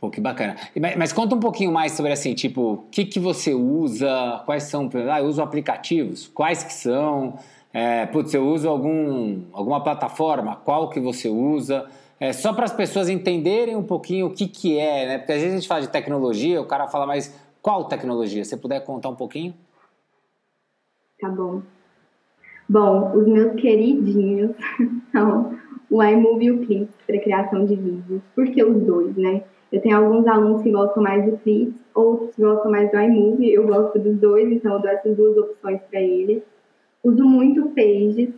Pô, 0.03 0.11
que 0.11 0.21
bacana. 0.21 0.57
Mas, 0.81 0.97
mas 0.97 1.13
conta 1.13 1.37
um 1.37 1.39
pouquinho 1.39 1.71
mais 1.71 1.93
sobre 1.93 2.11
assim, 2.11 2.35
tipo, 2.35 2.73
o 2.73 2.77
que, 2.91 3.05
que 3.05 3.21
você 3.21 3.55
usa, 3.55 4.43
quais 4.45 4.65
são, 4.65 4.91
ah, 5.09 5.21
eu 5.21 5.27
uso 5.27 5.41
aplicativos, 5.41 6.27
quais 6.27 6.65
que 6.65 6.73
são, 6.73 7.39
é, 7.73 8.05
putz, 8.07 8.35
eu 8.35 8.45
uso 8.45 8.69
algum, 8.69 9.43
alguma 9.53 9.81
plataforma, 9.81 10.57
qual 10.57 10.91
que 10.91 10.99
você 10.99 11.29
usa, 11.29 11.87
é, 12.19 12.33
só 12.33 12.53
para 12.53 12.65
as 12.65 12.73
pessoas 12.73 13.09
entenderem 13.09 13.77
um 13.77 13.85
pouquinho 13.85 14.27
o 14.27 14.31
que, 14.31 14.49
que 14.49 14.77
é, 14.77 15.07
né? 15.07 15.19
Porque 15.19 15.35
às 15.35 15.39
vezes 15.39 15.53
a 15.53 15.59
gente 15.61 15.69
fala 15.69 15.83
de 15.83 15.89
tecnologia, 15.89 16.61
o 16.61 16.67
cara 16.67 16.89
fala, 16.89 17.07
mas 17.07 17.41
qual 17.63 17.85
tecnologia? 17.85 18.45
Se 18.45 18.57
puder 18.57 18.85
contar 18.85 19.09
um 19.09 19.15
pouquinho? 19.15 19.55
Tá 21.21 21.29
bom. 21.29 21.63
Bom, 22.69 23.17
os 23.17 23.29
meus 23.29 23.55
queridinhos 23.55 24.51
são 25.13 25.57
o 25.89 26.03
iMovie 26.03 26.47
e 26.47 26.51
o 26.51 26.67
Clips 26.67 26.97
para 27.07 27.21
criação 27.21 27.65
de 27.65 27.77
vídeos. 27.77 28.21
Por 28.35 28.51
que 28.51 28.65
os 28.65 28.83
dois, 28.85 29.17
né? 29.17 29.45
Eu 29.73 29.81
tenho 29.81 29.97
alguns 29.97 30.27
alunos 30.27 30.63
que 30.63 30.71
gostam 30.71 31.03
mais 31.03 31.25
do 31.25 31.39
Clips, 31.39 31.81
outros 31.95 32.37
que 32.37 32.43
gostam 32.43 32.71
mais 32.71 32.91
do 32.91 33.01
iMovie. 33.01 33.55
Eu 33.55 33.67
gosto 33.67 33.99
dos 33.99 34.19
dois, 34.19 34.53
então 34.53 34.75
eu 34.75 34.81
dou 34.81 34.91
essas 34.91 35.17
duas 35.17 35.37
opções 35.39 35.81
para 35.91 36.01
eles. 36.01 36.43
Uso 37.03 37.25
muito 37.25 37.71
Pages, 37.71 38.29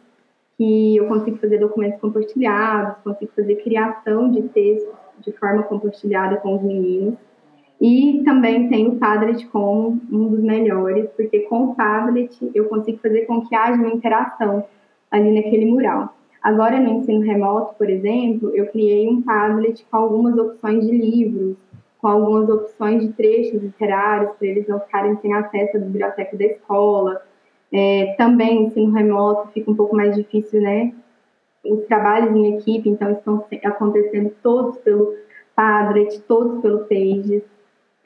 que 0.57 0.97
eu 0.97 1.09
consigo 1.09 1.37
fazer 1.39 1.59
documentos 1.59 2.01
compartilhados, 2.01 3.03
consigo 3.03 3.33
fazer 3.35 3.57
criação 3.57 4.31
de 4.31 4.43
textos 4.43 4.95
de 5.19 5.33
forma 5.33 5.65
compartilhada 5.65 6.37
com 6.37 6.55
os 6.55 6.63
meninos. 6.63 7.15
E 7.81 8.23
também 8.25 8.69
tenho 8.69 8.93
o 8.93 8.99
Padlet 8.99 9.45
como 9.49 10.01
um 10.11 10.29
dos 10.29 10.41
melhores, 10.41 11.11
porque 11.17 11.41
com 11.41 11.65
o 11.65 11.75
Padlet 11.75 12.51
eu 12.55 12.67
consigo 12.67 12.99
fazer 12.99 13.23
com 13.23 13.45
que 13.45 13.55
haja 13.55 13.75
uma 13.75 13.93
interação 13.93 14.65
ali 15.11 15.35
naquele 15.35 15.67
mural. 15.67 16.15
Agora, 16.45 16.79
no 16.79 16.91
ensino 16.91 17.23
remoto, 17.23 17.75
por 17.77 17.89
exemplo, 17.89 18.55
eu 18.55 18.67
criei 18.67 19.09
um 19.09 19.23
Padlet 19.23 19.83
com 19.91 19.97
algumas 19.97 20.37
opções 20.37 20.87
de 20.87 20.95
livros, 20.95 21.57
com 21.99 22.07
algumas 22.07 22.51
opções 22.51 23.01
de 23.01 23.15
trechos 23.15 23.63
literários, 23.63 24.33
para 24.37 24.49
eles 24.49 24.69
não 24.69 24.79
ficarem 24.79 25.17
sem 25.23 25.33
acesso 25.33 25.79
à 25.79 25.81
biblioteca 25.81 26.37
da 26.37 26.45
escola, 26.45 27.23
é, 27.73 28.15
também 28.19 28.67
ensino 28.67 28.93
remoto 28.93 29.49
fica 29.55 29.71
um 29.71 29.75
pouco 29.75 29.97
mais 29.97 30.15
difícil, 30.15 30.61
né? 30.61 30.93
Os 31.65 31.87
trabalhos 31.87 32.37
em 32.37 32.59
equipe, 32.59 32.91
então, 32.91 33.11
estão 33.13 33.43
acontecendo 33.65 34.31
todos 34.43 34.77
pelo 34.81 35.15
Padlet, 35.57 36.21
todos 36.29 36.61
pelo 36.61 36.81
Pages. 36.81 37.43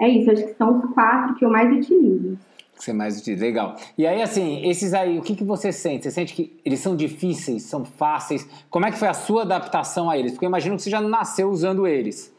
É 0.00 0.08
isso, 0.08 0.30
acho 0.30 0.46
que 0.46 0.54
são 0.54 0.78
os 0.78 0.94
quatro 0.94 1.34
que 1.34 1.44
eu 1.44 1.50
mais 1.50 1.76
utilizo. 1.76 2.38
Que 2.78 2.84
você 2.84 2.92
mais 2.92 3.18
utiliza, 3.18 3.44
legal. 3.44 3.76
E 3.98 4.06
aí, 4.06 4.22
assim, 4.22 4.64
esses 4.68 4.94
aí, 4.94 5.18
o 5.18 5.22
que, 5.22 5.34
que 5.34 5.42
você 5.42 5.72
sente? 5.72 6.04
Você 6.04 6.12
sente 6.12 6.32
que 6.32 6.58
eles 6.64 6.78
são 6.78 6.94
difíceis, 6.94 7.64
são 7.64 7.84
fáceis? 7.84 8.48
Como 8.70 8.86
é 8.86 8.92
que 8.92 8.96
foi 8.96 9.08
a 9.08 9.14
sua 9.14 9.42
adaptação 9.42 10.08
a 10.08 10.16
eles? 10.16 10.30
Porque 10.32 10.44
eu 10.44 10.48
imagino 10.48 10.76
que 10.76 10.82
você 10.82 10.90
já 10.90 11.00
nasceu 11.00 11.50
usando 11.50 11.88
eles. 11.88 12.32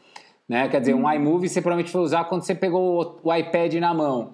Né? 0.48 0.66
Quer 0.68 0.80
dizer, 0.80 0.94
um 0.94 1.04
uhum. 1.04 1.12
iMovie 1.12 1.48
você 1.48 1.60
provavelmente 1.60 1.92
foi 1.92 2.00
usar 2.00 2.24
quando 2.24 2.42
você 2.42 2.54
pegou 2.54 3.20
o 3.22 3.34
iPad 3.34 3.74
na 3.74 3.92
mão. 3.92 4.30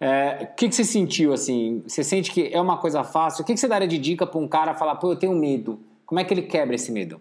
É, 0.00 0.48
o 0.52 0.56
que, 0.56 0.68
que 0.68 0.74
você 0.74 0.84
sentiu 0.84 1.32
assim? 1.32 1.82
Você 1.86 2.04
sente 2.04 2.30
que 2.30 2.48
é 2.52 2.60
uma 2.60 2.76
coisa 2.78 3.02
fácil? 3.02 3.42
O 3.42 3.44
que, 3.44 3.52
que 3.52 3.60
você 3.60 3.66
daria 3.66 3.88
de 3.88 3.98
dica 3.98 4.26
para 4.26 4.38
um 4.38 4.46
cara 4.46 4.74
falar, 4.74 4.94
pô, 4.94 5.12
eu 5.12 5.16
tenho 5.16 5.34
medo? 5.34 5.80
Como 6.06 6.20
é 6.20 6.24
que 6.24 6.32
ele 6.32 6.42
quebra 6.42 6.76
esse 6.76 6.92
medo? 6.92 7.20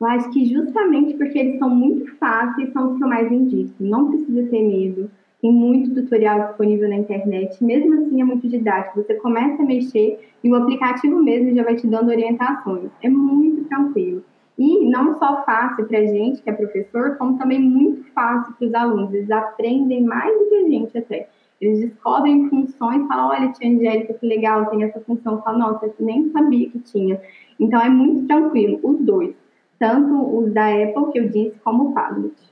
Eu 0.00 0.06
acho 0.06 0.30
que 0.30 0.46
justamente 0.46 1.14
porque 1.14 1.38
eles 1.38 1.58
são 1.58 1.68
muito 1.68 2.16
fáceis, 2.16 2.72
são 2.72 2.92
os 2.92 2.96
que 2.96 3.04
eu 3.04 3.08
mais 3.08 3.30
indico. 3.30 3.74
Não 3.78 4.08
precisa 4.08 4.48
ter 4.48 4.62
medo. 4.62 5.10
Tem 5.40 5.52
muito 5.52 5.94
tutorial 5.94 6.48
disponível 6.48 6.88
na 6.88 6.96
internet. 6.96 7.62
Mesmo 7.64 7.94
assim, 7.94 8.20
é 8.20 8.24
muito 8.24 8.46
didático. 8.46 9.02
Você 9.02 9.14
começa 9.14 9.62
a 9.62 9.66
mexer 9.66 10.20
e 10.44 10.50
o 10.50 10.54
aplicativo 10.54 11.22
mesmo 11.22 11.54
já 11.54 11.62
vai 11.62 11.76
te 11.76 11.86
dando 11.86 12.10
orientações. 12.10 12.90
É 13.02 13.08
muito 13.08 13.64
tranquilo. 13.68 14.22
E 14.58 14.90
não 14.90 15.18
só 15.18 15.42
fácil 15.44 15.86
para 15.86 16.00
a 16.00 16.04
gente, 16.04 16.42
que 16.42 16.50
é 16.50 16.52
professor, 16.52 17.16
como 17.16 17.38
também 17.38 17.58
muito 17.58 18.04
fácil 18.12 18.52
para 18.54 18.66
os 18.66 18.74
alunos. 18.74 19.14
Eles 19.14 19.30
aprendem 19.30 20.04
mais 20.04 20.38
do 20.38 20.50
que 20.50 20.54
a 20.54 20.68
gente 20.68 20.98
até. 20.98 21.28
Eles 21.58 21.80
descobrem 21.80 22.48
funções, 22.50 23.06
falam, 23.06 23.28
olha, 23.28 23.52
tia 23.52 23.70
Angélica, 23.70 24.12
que 24.12 24.26
legal, 24.26 24.66
tem 24.66 24.82
essa 24.82 25.00
função. 25.00 25.40
Falam, 25.42 25.60
nossa, 25.60 25.86
eu 25.86 25.94
nem 26.00 26.30
sabia 26.30 26.68
que 26.68 26.78
tinha. 26.80 27.18
Então, 27.58 27.80
é 27.80 27.88
muito 27.88 28.26
tranquilo, 28.26 28.78
os 28.82 28.98
dois. 28.98 29.34
Tanto 29.78 30.38
os 30.38 30.52
da 30.52 30.68
Apple, 30.68 31.12
que 31.12 31.18
eu 31.18 31.28
disse, 31.30 31.58
como 31.64 31.88
o 31.88 31.92
Padlet. 31.94 32.49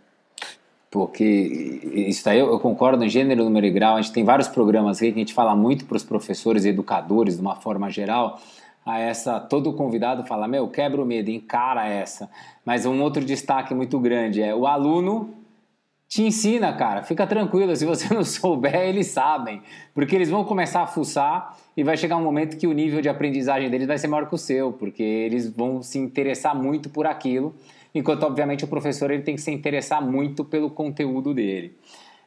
Porque 0.90 1.24
isso 1.24 2.24
daí 2.24 2.38
eu, 2.38 2.58
concordo 2.60 3.04
em 3.04 3.08
gênero, 3.08 3.44
número 3.44 3.66
e 3.66 3.70
grau. 3.70 3.96
A 3.96 4.00
gente 4.00 4.12
tem 4.12 4.24
vários 4.24 4.48
programas 4.48 4.98
aqui 4.98 5.12
que 5.12 5.18
a 5.18 5.20
gente 5.20 5.34
fala 5.34 5.54
muito 5.54 5.84
para 5.84 5.96
os 5.96 6.04
professores 6.04 6.64
e 6.64 6.70
educadores, 6.70 7.36
de 7.36 7.42
uma 7.42 7.56
forma 7.56 7.90
geral, 7.90 8.40
a 8.86 8.98
essa, 8.98 9.38
todo 9.38 9.72
convidado 9.74 10.24
fala, 10.24 10.48
meu, 10.48 10.66
quebra 10.68 11.02
o 11.02 11.04
medo, 11.04 11.30
encara 11.30 11.86
essa. 11.86 12.30
Mas 12.64 12.86
um 12.86 13.02
outro 13.02 13.22
destaque 13.22 13.74
muito 13.74 13.98
grande 14.00 14.42
é 14.42 14.54
o 14.54 14.66
aluno 14.66 15.34
te 16.08 16.22
ensina, 16.22 16.72
cara, 16.72 17.02
fica 17.02 17.26
tranquilo, 17.26 17.76
se 17.76 17.84
você 17.84 18.12
não 18.14 18.24
souber, 18.24 18.88
eles 18.88 19.08
sabem, 19.08 19.60
porque 19.94 20.16
eles 20.16 20.30
vão 20.30 20.42
começar 20.42 20.82
a 20.82 20.86
fuçar 20.86 21.54
e 21.76 21.84
vai 21.84 21.98
chegar 21.98 22.16
um 22.16 22.24
momento 22.24 22.56
que 22.56 22.66
o 22.66 22.72
nível 22.72 23.02
de 23.02 23.10
aprendizagem 23.10 23.68
deles 23.68 23.86
vai 23.86 23.98
ser 23.98 24.08
maior 24.08 24.26
que 24.26 24.34
o 24.34 24.38
seu, 24.38 24.72
porque 24.72 25.02
eles 25.02 25.50
vão 25.50 25.82
se 25.82 25.98
interessar 25.98 26.56
muito 26.56 26.88
por 26.88 27.06
aquilo, 27.06 27.54
enquanto 27.94 28.24
obviamente 28.24 28.64
o 28.64 28.68
professor 28.68 29.10
ele 29.10 29.22
tem 29.22 29.34
que 29.34 29.40
se 29.40 29.50
interessar 29.50 30.02
muito 30.02 30.44
pelo 30.44 30.70
conteúdo 30.70 31.34
dele. 31.34 31.76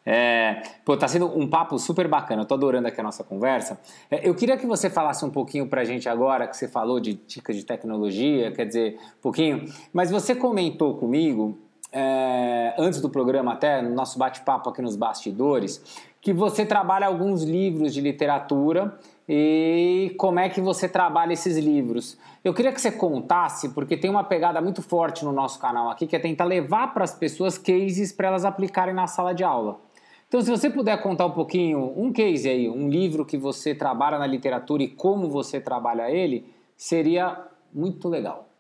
É, 0.04 0.64
pô, 0.84 0.98
tá 0.98 1.08
sendo 1.08 1.28
um 1.38 1.48
papo 1.48 1.78
super 1.78 2.08
bacana, 2.08 2.42
eu 2.42 2.46
tô 2.46 2.56
adorando 2.56 2.88
aqui 2.88 3.00
a 3.00 3.04
nossa 3.04 3.24
conversa. 3.24 3.80
É, 4.10 4.28
eu 4.28 4.34
queria 4.34 4.58
que 4.58 4.66
você 4.66 4.90
falasse 4.90 5.24
um 5.24 5.30
pouquinho 5.30 5.68
pra 5.68 5.84
gente 5.84 6.10
agora, 6.10 6.48
que 6.48 6.58
você 6.58 6.68
falou 6.68 7.00
de 7.00 7.14
dicas 7.14 7.56
de 7.56 7.64
tecnologia, 7.64 8.52
quer 8.52 8.66
dizer, 8.66 8.96
um 8.96 9.22
pouquinho, 9.22 9.66
mas 9.94 10.10
você 10.10 10.34
comentou 10.34 10.96
comigo, 10.96 11.58
é, 11.92 12.74
antes 12.80 13.00
do 13.00 13.10
programa 13.10 13.54
até, 13.54 13.82
no 13.82 13.94
nosso 13.94 14.18
bate-papo 14.18 14.70
aqui 14.70 14.82
nos 14.82 14.96
bastidores, 14.96 15.84
que 16.20 16.34
você 16.34 16.66
trabalha 16.66 17.06
alguns 17.06 17.44
livros 17.44 17.94
de 17.94 18.02
literatura 18.02 18.98
e 19.34 20.14
como 20.18 20.42
é 20.42 20.50
que 20.50 20.60
você 20.60 20.90
trabalha 20.90 21.32
esses 21.32 21.56
livros. 21.56 22.18
Eu 22.44 22.54
queria 22.54 22.74
que 22.74 22.82
você 22.82 22.92
contasse, 22.92 23.70
porque 23.70 23.96
tem 23.96 24.12
uma 24.12 24.26
pegada 24.26 24.60
muito 24.60 24.82
forte 24.82 25.24
no 25.24 25.32
nosso 25.32 25.58
canal 25.58 25.90
aqui, 25.90 26.06
que 26.06 26.18
é 26.18 26.20
tentar 26.20 26.44
levar 26.44 26.94
para 26.94 27.06
as 27.06 27.14
pessoas 27.14 27.58
cases 27.58 28.12
para 28.12 28.28
elas 28.28 28.44
aplicarem 28.44 28.94
na 28.94 29.08
sala 29.08 29.34
de 29.34 29.42
aula. 29.42 29.80
Então, 30.28 30.42
se 30.42 30.52
você 30.52 30.70
puder 30.70 31.02
contar 31.02 31.28
um 31.28 31.32
pouquinho, 31.32 31.94
um 31.96 32.12
case 32.12 32.50
aí, 32.50 32.70
um 32.70 32.90
livro 32.90 33.26
que 33.26 33.38
você 33.38 33.74
trabalha 33.74 34.20
na 34.20 34.28
literatura 34.28 34.84
e 34.84 34.90
como 34.90 35.30
você 35.30 35.62
trabalha 35.62 36.12
ele, 36.12 36.46
seria 36.76 37.42
muito 37.74 38.10
legal. 38.10 38.51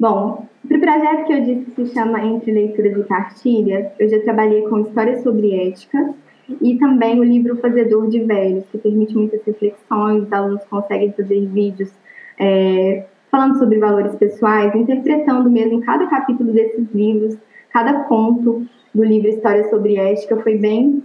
Bom, 0.00 0.46
para 0.68 0.76
o 0.76 0.80
projeto 0.80 1.26
que 1.26 1.32
eu 1.32 1.40
disse 1.42 1.70
que 1.72 1.86
se 1.86 1.92
chama 1.92 2.24
Entre 2.24 2.52
Leituras 2.52 2.96
e 2.96 3.02
Cartilhas, 3.02 3.86
eu 3.98 4.08
já 4.08 4.20
trabalhei 4.20 4.62
com 4.68 4.78
histórias 4.78 5.24
sobre 5.24 5.68
ética 5.68 6.14
e 6.60 6.78
também 6.78 7.18
o 7.18 7.24
livro 7.24 7.56
Fazedor 7.56 8.08
de 8.08 8.20
Velhos, 8.20 8.64
que 8.70 8.78
permite 8.78 9.12
muitas 9.16 9.42
reflexões, 9.44 10.22
os 10.22 10.32
alunos 10.32 10.64
conseguem 10.66 11.12
fazer 11.12 11.46
vídeos 11.46 11.90
é, 12.38 13.06
falando 13.28 13.58
sobre 13.58 13.80
valores 13.80 14.14
pessoais, 14.14 14.72
interpretando 14.72 15.50
mesmo 15.50 15.80
cada 15.80 16.06
capítulo 16.06 16.52
desses 16.52 16.88
livros, 16.94 17.36
cada 17.72 18.04
ponto 18.04 18.66
do 18.94 19.04
livro 19.04 19.30
História 19.30 19.68
sobre 19.68 19.96
Ética 19.96 20.36
foi 20.36 20.56
bem 20.56 21.02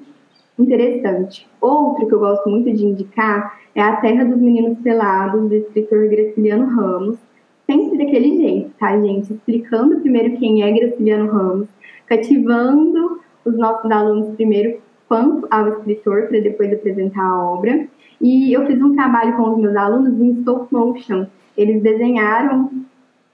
interessante. 0.57 1.49
Outro 1.59 2.05
que 2.05 2.13
eu 2.13 2.19
gosto 2.19 2.47
muito 2.47 2.71
de 2.71 2.85
indicar 2.85 3.59
é 3.73 3.81
A 3.81 3.95
Terra 3.95 4.23
dos 4.23 4.37
Meninos 4.37 4.77
Pelados, 4.83 5.49
do 5.49 5.55
escritor 5.55 6.07
Graciliano 6.09 6.67
Ramos. 6.67 7.32
Sempre 7.65 7.97
daquele 7.97 8.37
jeito, 8.37 8.71
tá, 8.79 8.99
gente? 8.99 9.33
Explicando 9.33 9.99
primeiro 10.01 10.37
quem 10.37 10.63
é 10.63 10.71
Graciliano 10.71 11.31
Ramos, 11.31 11.67
cativando 12.05 13.21
os 13.45 13.57
nossos 13.57 13.89
alunos 13.89 14.35
primeiro 14.35 14.79
quanto 15.07 15.47
ao 15.49 15.69
escritor 15.69 16.27
para 16.27 16.39
depois 16.39 16.73
apresentar 16.73 17.23
a 17.23 17.43
obra. 17.43 17.87
E 18.19 18.53
eu 18.53 18.65
fiz 18.65 18.81
um 18.81 18.95
trabalho 18.95 19.35
com 19.35 19.51
os 19.51 19.57
meus 19.59 19.75
alunos 19.75 20.19
em 20.19 20.31
stop 20.39 20.73
motion. 20.73 21.25
Eles 21.57 21.81
desenharam 21.81 22.69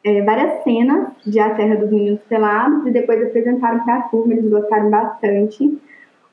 é, 0.04 0.22
várias 0.22 0.64
cenas 0.64 1.10
de 1.26 1.40
A 1.40 1.54
Terra 1.56 1.76
dos 1.76 1.90
Meninos 1.90 2.22
Pelados 2.28 2.86
e 2.86 2.92
depois 2.92 3.22
apresentaram 3.22 3.84
para 3.84 3.96
a 3.96 4.02
turma, 4.04 4.34
eles 4.34 4.50
gostaram 4.50 4.90
bastante. 4.90 5.78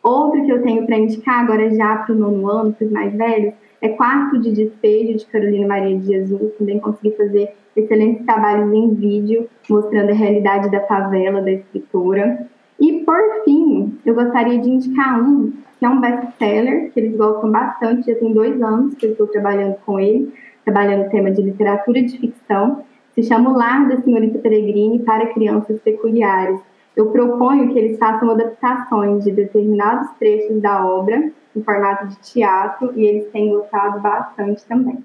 Outro 0.06 0.44
que 0.44 0.52
eu 0.52 0.62
tenho 0.62 0.86
para 0.86 0.98
indicar 0.98 1.42
agora 1.42 1.68
já 1.74 1.96
para 1.96 2.14
o 2.14 2.16
nono 2.16 2.48
ano, 2.48 2.72
para 2.72 2.86
os 2.86 2.92
mais 2.92 3.12
velhos, 3.12 3.54
é 3.82 3.88
Quarto 3.88 4.38
de 4.38 4.52
Despejo, 4.52 5.18
de 5.18 5.26
Carolina 5.26 5.66
Maria 5.66 5.98
de 5.98 6.06
Jesus. 6.06 6.54
Também 6.56 6.78
consegui 6.78 7.10
fazer 7.16 7.52
excelentes 7.74 8.24
trabalhos 8.24 8.72
em 8.72 8.94
vídeo, 8.94 9.48
mostrando 9.68 10.10
a 10.10 10.14
realidade 10.14 10.70
da 10.70 10.78
favela 10.82 11.42
da 11.42 11.50
escritora. 11.50 12.46
E, 12.78 13.00
por 13.00 13.18
fim, 13.44 13.98
eu 14.06 14.14
gostaria 14.14 14.60
de 14.60 14.70
indicar 14.70 15.20
um, 15.20 15.52
que 15.76 15.84
é 15.84 15.88
um 15.88 16.00
best-seller, 16.00 16.92
que 16.92 17.00
eles 17.00 17.16
gostam 17.16 17.50
bastante, 17.50 18.06
já 18.06 18.16
tem 18.16 18.32
dois 18.32 18.62
anos 18.62 18.94
que 18.94 19.06
eu 19.06 19.10
estou 19.10 19.26
trabalhando 19.26 19.74
com 19.84 19.98
ele, 19.98 20.32
trabalhando 20.64 21.08
o 21.08 21.10
tema 21.10 21.32
de 21.32 21.42
literatura 21.42 22.00
de 22.00 22.16
ficção, 22.16 22.84
se 23.12 23.24
chama 23.24 23.50
O 23.50 23.56
Lar 23.56 23.88
da 23.88 23.96
Senhorita 23.96 24.38
Peregrine 24.38 25.00
para 25.00 25.26
Crianças 25.26 25.80
Peculiares. 25.80 26.60
Eu 26.96 27.11
proponho 27.11 27.72
que 27.72 27.78
eles 27.78 27.98
façam 27.98 28.30
adaptações 28.30 29.22
de 29.22 29.30
determinados 29.30 30.11
trechos 30.18 30.61
da 30.62 30.87
obra 30.87 31.30
em 31.54 31.62
formato 31.62 32.09
de 32.09 32.16
teatro 32.20 32.92
e 32.98 33.04
eles 33.04 33.30
têm 33.30 33.50
gostado 33.50 34.00
bastante 34.00 34.64
também. 34.64 35.04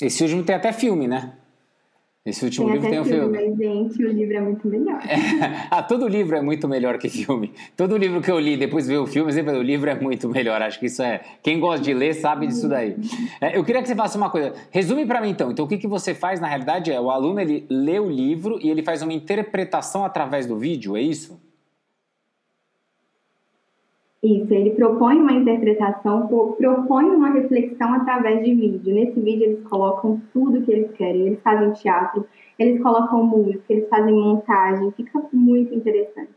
Esse 0.00 0.22
último 0.22 0.42
tem 0.42 0.56
até 0.56 0.72
filme, 0.72 1.06
né? 1.06 1.32
Esse 2.26 2.44
último 2.44 2.66
tem 2.66 2.74
livro 2.74 2.90
tem 2.90 3.00
um 3.00 3.04
filme. 3.04 3.38
Mas, 3.38 3.56
gente, 3.56 4.04
o 4.04 4.12
livro 4.12 4.36
é 4.36 4.40
muito 4.40 4.68
melhor. 4.68 5.00
É. 5.06 5.68
ah, 5.70 5.80
todo 5.80 6.08
livro 6.08 6.36
é 6.36 6.42
muito 6.42 6.66
melhor 6.66 6.98
que 6.98 7.08
filme. 7.08 7.52
Todo 7.76 7.96
livro 7.96 8.20
que 8.20 8.28
eu 8.28 8.40
li, 8.40 8.56
depois 8.56 8.88
ver 8.88 8.98
o 8.98 9.06
filme, 9.06 9.32
sempre 9.32 9.56
o 9.56 9.62
livro 9.62 9.88
é 9.88 9.94
muito 9.94 10.28
melhor. 10.28 10.60
Acho 10.60 10.80
que 10.80 10.86
isso 10.86 11.00
é. 11.02 11.20
Quem 11.40 11.60
gosta 11.60 11.84
de 11.84 11.94
ler 11.94 12.14
sabe 12.14 12.48
disso 12.48 12.68
daí. 12.68 12.96
É, 13.40 13.56
eu 13.56 13.62
queria 13.62 13.80
que 13.80 13.86
você 13.86 13.94
faça 13.94 14.18
uma 14.18 14.28
coisa. 14.28 14.52
Resume 14.72 15.06
para 15.06 15.20
mim 15.20 15.30
então. 15.30 15.52
Então, 15.52 15.64
o 15.64 15.68
que, 15.68 15.78
que 15.78 15.86
você 15.86 16.14
faz 16.14 16.40
na 16.40 16.48
realidade 16.48 16.90
é 16.90 17.00
o 17.00 17.10
aluno 17.10 17.38
ele 17.38 17.64
lê 17.70 18.00
o 18.00 18.10
livro 18.10 18.58
e 18.60 18.70
ele 18.70 18.82
faz 18.82 19.02
uma 19.02 19.12
interpretação 19.12 20.04
através 20.04 20.46
do 20.46 20.58
vídeo, 20.58 20.96
é 20.96 21.02
isso? 21.02 21.45
Isso, 24.22 24.52
ele 24.52 24.70
propõe 24.70 25.16
uma 25.16 25.32
interpretação, 25.32 26.26
propõe 26.26 27.04
uma 27.04 27.30
reflexão 27.30 27.94
através 27.94 28.44
de 28.44 28.54
vídeo. 28.54 28.94
Nesse 28.94 29.20
vídeo 29.20 29.44
eles 29.44 29.62
colocam 29.64 30.20
tudo 30.32 30.62
que 30.62 30.72
eles 30.72 30.90
querem, 30.92 31.26
eles 31.26 31.40
fazem 31.42 31.72
teatro, 31.72 32.26
eles 32.58 32.82
colocam 32.82 33.24
música, 33.24 33.62
eles 33.68 33.88
fazem 33.88 34.14
montagem, 34.14 34.90
fica 34.92 35.22
muito 35.32 35.74
interessante. 35.74 36.30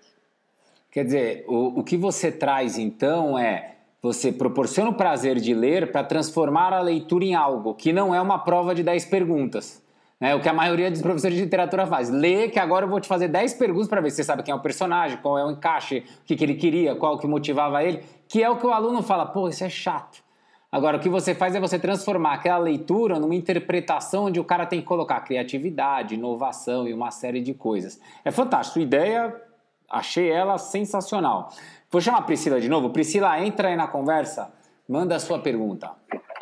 Quer 0.92 1.06
dizer, 1.06 1.46
o, 1.48 1.80
o 1.80 1.84
que 1.84 1.96
você 1.96 2.32
traz 2.32 2.78
então 2.78 3.38
é 3.38 3.76
você 4.02 4.32
proporciona 4.32 4.89
o 4.89 4.96
prazer 4.96 5.38
de 5.38 5.54
ler 5.54 5.92
para 5.92 6.04
transformar 6.04 6.74
a 6.74 6.82
leitura 6.82 7.26
em 7.26 7.36
algo 7.36 7.74
que 7.74 7.92
não 7.92 8.13
é 8.13 8.22
uma 8.22 8.39
prova 8.39 8.74
de 8.74 8.84
10 8.84 9.06
perguntas. 9.06 9.82
É 10.21 10.36
o 10.36 10.41
que 10.41 10.49
a 10.49 10.53
maioria 10.53 10.91
dos 10.91 11.01
professores 11.01 11.38
de 11.38 11.43
literatura 11.43 11.88
faz. 11.88 12.10
Lê 12.10 12.49
que 12.49 12.60
agora 12.60 12.86
eu 12.86 12.89
vou 12.89 12.99
te 12.99 13.08
fazer 13.08 13.29
10 13.29 13.53
perguntas 13.53 13.88
para 13.88 14.01
ver 14.01 14.10
se 14.10 14.17
você 14.17 14.23
sabe 14.25 14.43
quem 14.43 14.51
é 14.51 14.55
o 14.55 14.60
personagem, 14.60 15.17
qual 15.17 15.38
é 15.38 15.45
o 15.45 15.51
encaixe, 15.51 16.03
o 16.21 16.25
que, 16.25 16.36
que 16.36 16.43
ele 16.43 16.55
queria, 16.55 16.93
qual 16.95 17.17
que 17.17 17.25
motivava 17.25 17.82
ele, 17.84 18.03
que 18.27 18.43
é 18.43 18.49
o 18.49 18.58
que 18.58 18.65
o 18.65 18.71
aluno 18.71 19.01
fala, 19.01 19.25
pô, 19.25 19.47
isso 19.47 19.63
é 19.63 19.69
chato. 19.69 20.21
Agora, 20.71 20.97
o 20.97 20.99
que 20.99 21.10
você 21.10 21.34
faz 21.34 21.55
é 21.55 21.60
você 21.60 21.79
transformar 21.79 22.34
aquela 22.34 22.60
leitura 22.60 23.17
numa 23.17 23.34
interpretação 23.34 24.25
onde 24.25 24.39
o 24.39 24.43
cara 24.43 24.65
tem 24.65 24.82
que 24.82 24.86
colocar 24.86 25.19
criatividade, 25.21 26.15
inovação 26.15 26.88
e 26.88 26.93
uma 26.93 27.10
série 27.12 27.41
de 27.41 27.53
coisas. 27.53 27.99
É 28.23 28.29
fantástico. 28.29 28.73
Sua 28.73 28.84
ideia, 28.84 29.36
achei 29.89 30.29
ela 30.29 30.58
sensacional. 30.60 31.49
Vou 31.89 31.99
chamar 31.99 32.19
a 32.19 32.21
Priscila 32.23 32.62
de 32.62 32.69
novo. 32.69 32.91
Priscila, 32.91 33.43
entra 33.43 33.69
aí 33.69 33.75
na 33.75 33.88
conversa, 33.88 34.53
manda 34.88 35.15
a 35.15 35.19
sua 35.19 35.39
pergunta. 35.39 35.89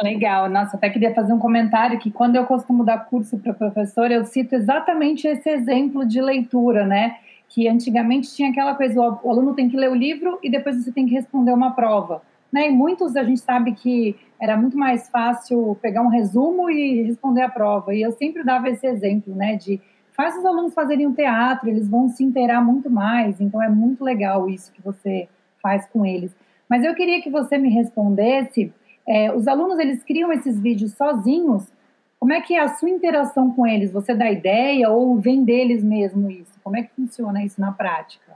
Legal, 0.02 0.48
nossa, 0.48 0.78
até 0.78 0.90
queria 0.90 1.14
fazer 1.14 1.34
um 1.34 1.40
comentário 1.40 1.98
que 1.98 2.12
quando 2.12 2.36
eu 2.36 2.46
costumo 2.46 2.84
dar 2.84 3.06
curso 3.06 3.38
para 3.40 3.54
professor, 3.54 4.12
eu 4.12 4.24
cito 4.26 4.54
exatamente 4.54 5.28
esse 5.28 5.50
exemplo 5.50 6.06
de 6.06 6.22
leitura, 6.22 6.86
né? 6.86 7.18
Que 7.50 7.68
antigamente 7.68 8.34
tinha 8.36 8.52
aquela 8.52 8.76
coisa, 8.76 9.00
o 9.02 9.32
aluno 9.32 9.56
tem 9.56 9.68
que 9.68 9.76
ler 9.76 9.90
o 9.90 9.96
livro 9.96 10.38
e 10.44 10.52
depois 10.52 10.84
você 10.84 10.92
tem 10.92 11.08
que 11.08 11.16
responder 11.16 11.52
uma 11.52 11.72
prova. 11.72 12.22
Né? 12.52 12.70
E 12.70 12.72
muitos 12.72 13.16
a 13.16 13.24
gente 13.24 13.40
sabe 13.40 13.74
que 13.74 14.16
era 14.40 14.56
muito 14.56 14.78
mais 14.78 15.10
fácil 15.10 15.78
pegar 15.82 16.02
um 16.02 16.10
resumo 16.10 16.70
e 16.70 17.02
responder 17.02 17.42
a 17.42 17.50
prova. 17.50 17.94
E 17.94 18.02
eu 18.02 18.12
sempre 18.12 18.44
dava 18.44 18.70
esse 18.70 18.86
exemplo, 18.86 19.36
né? 19.36 19.56
De 19.56 19.82
faz 20.12 20.38
os 20.38 20.46
alunos 20.46 20.76
fazerem 20.76 21.08
um 21.08 21.14
teatro, 21.14 21.70
eles 21.70 21.90
vão 21.90 22.08
se 22.08 22.24
inteirar 22.24 22.62
muito 22.62 22.88
mais. 22.90 23.42
Então 23.42 23.62
é 23.64 23.70
muito 23.70 24.04
legal 24.04 24.48
isso 24.48 24.72
que 24.72 24.82
você 24.82 25.28
faz 25.62 25.88
com 25.88 26.06
eles. 26.06 26.36
Mas 26.70 26.84
eu 26.84 26.94
queria 26.94 27.20
que 27.22 27.32
você 27.32 27.58
me 27.58 27.70
respondesse 27.70 28.72
é, 29.08 29.34
os 29.34 29.48
alunos 29.48 29.80
eles 29.80 30.04
criam 30.04 30.32
esses 30.32 30.60
vídeos 30.60 30.94
sozinhos. 30.94 31.72
Como 32.20 32.34
é 32.34 32.42
que 32.42 32.56
é 32.56 32.60
a 32.60 32.68
sua 32.68 32.90
interação 32.90 33.52
com 33.52 33.66
eles? 33.66 33.92
Você 33.92 34.14
dá 34.14 34.30
ideia 34.30 34.90
ou 34.90 35.18
vem 35.18 35.44
deles 35.44 35.84
mesmo 35.84 36.30
isso? 36.30 36.60
Como 36.64 36.76
é 36.76 36.84
que 36.84 36.94
funciona 36.94 37.44
isso 37.44 37.62
na 37.62 37.72
prática? 37.72 38.36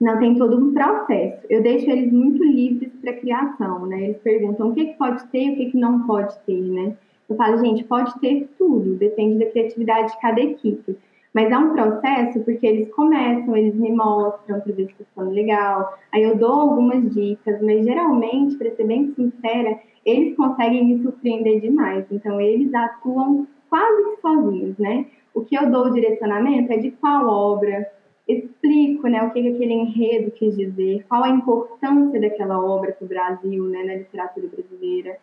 Não, 0.00 0.18
tem 0.18 0.34
todo 0.36 0.56
um 0.56 0.72
processo. 0.72 1.46
Eu 1.50 1.62
deixo 1.62 1.90
eles 1.90 2.10
muito 2.10 2.42
livres 2.42 2.90
para 3.00 3.12
criação, 3.12 3.86
né? 3.86 4.02
Eles 4.04 4.18
perguntam 4.18 4.70
o 4.70 4.74
que, 4.74 4.86
que 4.86 4.94
pode 4.94 5.22
ter 5.26 5.44
e 5.44 5.52
o 5.52 5.56
que, 5.56 5.70
que 5.72 5.76
não 5.76 6.06
pode 6.06 6.36
ter, 6.40 6.62
né? 6.62 6.96
Eu 7.28 7.36
falo, 7.36 7.58
gente, 7.58 7.84
pode 7.84 8.18
ter 8.18 8.48
tudo, 8.58 8.96
depende 8.96 9.38
da 9.38 9.50
criatividade 9.50 10.12
de 10.12 10.20
cada 10.20 10.40
equipe. 10.40 10.96
Mas 11.32 11.50
é 11.50 11.56
um 11.56 11.72
processo 11.72 12.40
porque 12.40 12.66
eles 12.66 12.92
começam, 12.92 13.56
eles 13.56 13.74
me 13.74 13.92
mostram 13.92 14.60
para 14.60 14.72
ver 14.72 14.88
se 14.96 15.02
está 15.02 15.22
legal. 15.22 15.96
Aí 16.12 16.22
eu 16.22 16.36
dou 16.36 16.52
algumas 16.52 17.08
dicas, 17.14 17.62
mas 17.62 17.84
geralmente, 17.84 18.56
para 18.56 18.74
ser 18.74 18.84
bem 18.84 19.14
sincera, 19.14 19.78
eles 20.04 20.36
conseguem 20.36 20.84
me 20.84 21.02
surpreender 21.02 21.60
demais. 21.60 22.04
Então 22.10 22.40
eles 22.40 22.74
atuam 22.74 23.46
quase 23.68 24.04
que 24.04 24.20
sozinhos, 24.20 24.76
né? 24.78 25.06
O 25.32 25.42
que 25.42 25.56
eu 25.56 25.70
dou 25.70 25.86
o 25.86 25.92
direcionamento 25.92 26.72
é 26.72 26.78
de 26.78 26.90
qual 26.90 27.28
obra, 27.28 27.88
explico 28.26 29.08
né, 29.08 29.22
o 29.22 29.30
que 29.30 29.38
aquele 29.38 29.72
enredo 29.72 30.30
quis 30.32 30.56
dizer, 30.56 31.04
qual 31.08 31.22
a 31.22 31.28
importância 31.28 32.20
daquela 32.20 32.60
obra 32.60 32.92
para 32.92 33.04
o 33.04 33.08
Brasil, 33.08 33.64
né, 33.64 33.84
na 33.84 33.94
literatura 33.94 34.48
brasileira. 34.48 35.16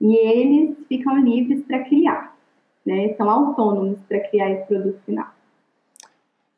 E 0.00 0.16
eles 0.16 0.76
ficam 0.88 1.16
livres 1.18 1.62
para 1.62 1.84
criar, 1.84 2.36
né? 2.84 3.14
São 3.14 3.30
autônomos 3.30 4.00
para 4.08 4.18
criar 4.18 4.50
esse 4.50 4.66
produto 4.66 4.98
final. 5.06 5.28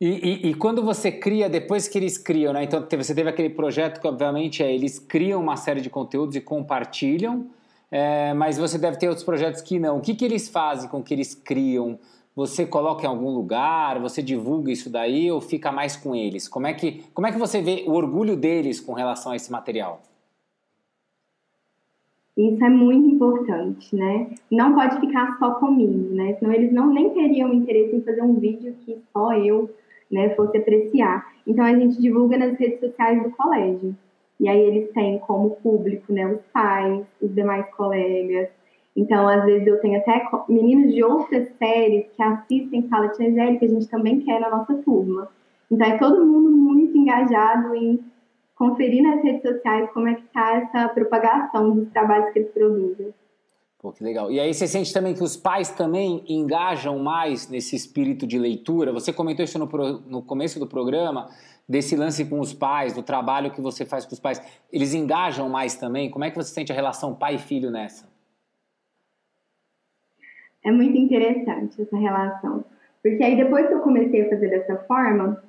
E, 0.00 0.08
e, 0.08 0.50
e, 0.50 0.54
quando 0.54 0.82
você 0.82 1.10
cria, 1.12 1.48
depois 1.48 1.86
que 1.86 1.96
eles 1.96 2.18
criam, 2.18 2.52
né? 2.52 2.64
Então 2.64 2.84
você 2.96 3.14
teve 3.14 3.30
aquele 3.30 3.50
projeto 3.50 4.00
que, 4.00 4.08
obviamente, 4.08 4.62
é 4.62 4.72
eles 4.72 4.98
criam 4.98 5.40
uma 5.40 5.56
série 5.56 5.80
de 5.80 5.88
conteúdos 5.88 6.34
e 6.34 6.40
compartilham, 6.40 7.46
é, 7.90 8.34
mas 8.34 8.58
você 8.58 8.76
deve 8.76 8.98
ter 8.98 9.08
outros 9.08 9.24
projetos 9.24 9.62
que 9.62 9.78
não. 9.78 9.98
O 9.98 10.00
que, 10.00 10.14
que 10.14 10.24
eles 10.24 10.48
fazem 10.48 10.88
com 10.88 11.02
que 11.02 11.14
eles 11.14 11.34
criam? 11.34 11.98
Você 12.34 12.66
coloca 12.66 13.04
em 13.04 13.06
algum 13.06 13.30
lugar? 13.30 14.00
Você 14.00 14.20
divulga 14.20 14.72
isso 14.72 14.90
daí 14.90 15.30
ou 15.30 15.40
fica 15.40 15.70
mais 15.70 15.96
com 15.96 16.14
eles? 16.14 16.48
Como 16.48 16.66
é 16.66 16.74
que, 16.74 17.04
como 17.14 17.28
é 17.28 17.32
que 17.32 17.38
você 17.38 17.62
vê 17.62 17.84
o 17.86 17.92
orgulho 17.92 18.36
deles 18.36 18.80
com 18.80 18.92
relação 18.94 19.30
a 19.30 19.36
esse 19.36 19.52
material? 19.52 20.02
Isso 22.36 22.64
é 22.64 22.68
muito 22.68 23.08
importante, 23.08 23.94
né? 23.94 24.28
Não 24.50 24.74
pode 24.74 24.98
ficar 24.98 25.38
só 25.38 25.52
comigo, 25.52 26.12
né? 26.12 26.34
Senão 26.34 26.52
eles 26.52 26.72
não 26.72 26.92
nem 26.92 27.10
teriam 27.10 27.54
interesse 27.54 27.94
em 27.94 28.02
fazer 28.02 28.22
um 28.22 28.34
vídeo 28.34 28.74
que 28.84 28.98
só 29.12 29.32
eu 29.34 29.70
né, 30.14 30.30
fosse 30.30 30.56
apreciar. 30.56 31.26
Então 31.46 31.64
a 31.64 31.74
gente 31.74 32.00
divulga 32.00 32.38
nas 32.38 32.56
redes 32.56 32.78
sociais 32.80 33.22
do 33.22 33.30
colégio. 33.30 33.94
E 34.38 34.48
aí 34.48 34.60
eles 34.60 34.92
têm 34.92 35.18
como 35.18 35.56
público, 35.56 36.12
né, 36.12 36.26
os 36.26 36.40
pais, 36.52 37.04
os 37.20 37.34
demais 37.34 37.66
colegas. 37.74 38.48
Então, 38.96 39.26
às 39.26 39.44
vezes 39.44 39.66
eu 39.66 39.80
tenho 39.80 39.98
até 39.98 40.24
meninos 40.48 40.94
de 40.94 41.02
outras 41.02 41.48
séries 41.58 42.06
que 42.16 42.22
assistem 42.22 42.88
Fala 42.88 43.08
Tia 43.08 43.28
Angélica, 43.28 43.64
a 43.64 43.68
gente 43.68 43.88
também 43.88 44.20
quer 44.20 44.40
na 44.40 44.50
nossa 44.50 44.74
turma. 44.76 45.28
Então 45.70 45.86
é 45.86 45.98
todo 45.98 46.24
mundo 46.24 46.50
muito 46.50 46.96
engajado 46.96 47.74
em 47.74 48.00
conferir 48.54 49.02
nas 49.02 49.22
redes 49.22 49.42
sociais 49.42 49.90
como 49.92 50.08
é 50.08 50.14
que 50.14 50.22
está 50.22 50.56
essa 50.58 50.88
propagação 50.90 51.72
dos 51.72 51.88
trabalhos 51.90 52.30
que 52.32 52.38
eles 52.38 52.52
produzem. 52.52 53.12
Pô, 53.84 53.92
que 53.92 54.02
legal. 54.02 54.32
E 54.32 54.40
aí 54.40 54.54
você 54.54 54.66
sente 54.66 54.94
também 54.94 55.12
que 55.12 55.22
os 55.22 55.36
pais 55.36 55.68
também 55.68 56.24
engajam 56.26 56.98
mais 56.98 57.50
nesse 57.50 57.76
espírito 57.76 58.26
de 58.26 58.38
leitura? 58.38 58.90
Você 58.94 59.12
comentou 59.12 59.44
isso 59.44 59.58
no, 59.58 59.66
no 60.08 60.22
começo 60.22 60.58
do 60.58 60.66
programa, 60.66 61.28
desse 61.68 61.94
lance 61.94 62.24
com 62.24 62.40
os 62.40 62.54
pais, 62.54 62.94
do 62.94 63.02
trabalho 63.02 63.50
que 63.50 63.60
você 63.60 63.84
faz 63.84 64.06
com 64.06 64.14
os 64.14 64.18
pais. 64.18 64.40
Eles 64.72 64.94
engajam 64.94 65.50
mais 65.50 65.74
também? 65.74 66.10
Como 66.10 66.24
é 66.24 66.30
que 66.30 66.36
você 66.36 66.48
sente 66.54 66.72
a 66.72 66.74
relação 66.74 67.14
pai 67.14 67.34
e 67.34 67.38
filho 67.38 67.70
nessa? 67.70 68.08
É 70.64 70.72
muito 70.72 70.96
interessante 70.96 71.82
essa 71.82 71.98
relação. 71.98 72.64
Porque 73.02 73.22
aí 73.22 73.36
depois 73.36 73.68
que 73.68 73.74
eu 73.74 73.80
comecei 73.80 74.22
a 74.22 74.30
fazer 74.30 74.48
dessa 74.48 74.76
forma, 74.84 75.44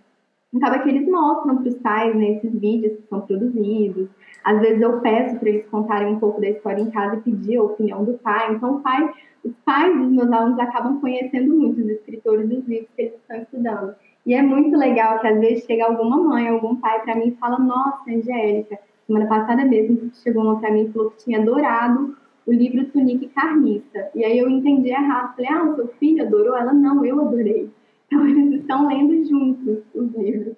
acaba 0.57 0.79
que 0.79 0.89
eles 0.89 1.07
mostram 1.09 1.57
para 1.57 1.69
os 1.69 1.77
pais 1.77 2.15
né, 2.15 2.31
esses 2.31 2.51
vídeos 2.59 2.97
que 2.97 3.07
são 3.09 3.21
produzidos, 3.21 4.07
às 4.43 4.59
vezes 4.59 4.81
eu 4.81 4.99
peço 5.01 5.39
para 5.39 5.49
eles 5.49 5.65
contarem 5.69 6.13
um 6.13 6.19
pouco 6.19 6.39
da 6.39 6.49
história 6.49 6.81
em 6.81 6.91
casa 6.91 7.15
e 7.15 7.21
pedir 7.21 7.57
a 7.57 7.63
opinião 7.63 8.05
do 8.05 8.13
pai. 8.13 8.53
Então, 8.53 8.79
pai, 8.81 9.11
os 9.43 9.53
pais 9.65 9.97
dos 9.97 10.11
meus 10.11 10.31
alunos 10.31 10.59
acabam 10.59 10.99
conhecendo 10.99 11.55
muito 11.55 11.81
os 11.81 11.89
escritores 11.89 12.47
dos 12.47 12.67
livros 12.67 12.89
que 12.95 13.01
eles 13.01 13.13
estão 13.15 13.37
estudando. 13.37 13.95
E 14.25 14.33
é 14.33 14.41
muito 14.41 14.75
legal 14.77 15.19
que 15.19 15.27
às 15.27 15.39
vezes 15.39 15.65
chega 15.65 15.85
alguma 15.85 16.17
mãe, 16.17 16.47
algum 16.47 16.75
pai 16.75 17.01
para 17.01 17.15
mim 17.15 17.29
e 17.29 17.35
fala: 17.35 17.59
Nossa, 17.59 18.09
Angélica, 18.09 18.79
semana 19.05 19.27
passada 19.27 19.63
mesmo 19.65 20.11
chegou 20.23 20.43
uma 20.43 20.59
para 20.59 20.71
mim 20.71 20.85
e 20.85 20.91
falou 20.91 21.11
que 21.11 21.23
tinha 21.23 21.39
adorado 21.39 22.15
o 22.45 22.51
livro 22.51 22.85
Tunique 22.85 23.27
Carniça. 23.29 24.09
E 24.15 24.23
aí 24.23 24.39
eu 24.39 24.49
entendi 24.49 24.89
errado. 24.89 25.35
Falei: 25.35 25.51
Ah, 25.51 25.63
o 25.63 25.75
seu 25.75 25.87
filho 25.99 26.25
adorou? 26.25 26.55
Ela: 26.55 26.73
Não, 26.73 27.05
eu 27.05 27.21
adorei. 27.21 27.69
Então 28.07 28.27
eles 28.27 28.44
estão 28.65 28.87
lendo 28.87 29.23
juntos 29.27 29.83
os 29.93 30.11
livros. 30.13 30.55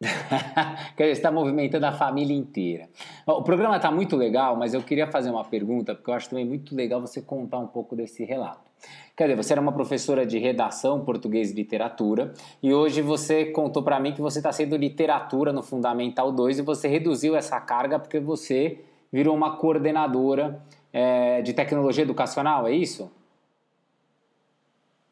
Quer 0.96 1.04
dizer, 1.04 1.12
está 1.12 1.30
movimentando 1.30 1.84
a 1.84 1.92
família 1.92 2.34
inteira. 2.34 2.88
O 3.26 3.42
programa 3.42 3.76
está 3.76 3.90
muito 3.90 4.16
legal, 4.16 4.56
mas 4.56 4.72
eu 4.72 4.82
queria 4.82 5.06
fazer 5.06 5.30
uma 5.30 5.44
pergunta, 5.44 5.94
porque 5.94 6.10
eu 6.10 6.14
acho 6.14 6.30
também 6.30 6.46
muito 6.46 6.74
legal 6.74 7.00
você 7.00 7.20
contar 7.20 7.58
um 7.58 7.66
pouco 7.66 7.94
desse 7.94 8.24
relato. 8.24 8.70
Quer 9.14 9.24
dizer, 9.24 9.36
você 9.36 9.52
era 9.52 9.60
uma 9.60 9.72
professora 9.72 10.24
de 10.24 10.38
redação, 10.38 11.04
português 11.04 11.50
e 11.50 11.54
literatura, 11.54 12.32
e 12.62 12.72
hoje 12.72 13.02
você 13.02 13.44
contou 13.46 13.82
para 13.82 14.00
mim 14.00 14.14
que 14.14 14.22
você 14.22 14.38
está 14.38 14.50
sendo 14.50 14.74
literatura 14.74 15.52
no 15.52 15.62
Fundamental 15.62 16.32
2 16.32 16.60
e 16.60 16.62
você 16.62 16.88
reduziu 16.88 17.36
essa 17.36 17.60
carga 17.60 17.98
porque 17.98 18.18
você 18.18 18.80
virou 19.12 19.36
uma 19.36 19.56
coordenadora 19.56 20.62
é, 20.90 21.42
de 21.42 21.52
tecnologia 21.52 22.02
educacional, 22.02 22.66
é 22.66 22.72
isso? 22.72 23.10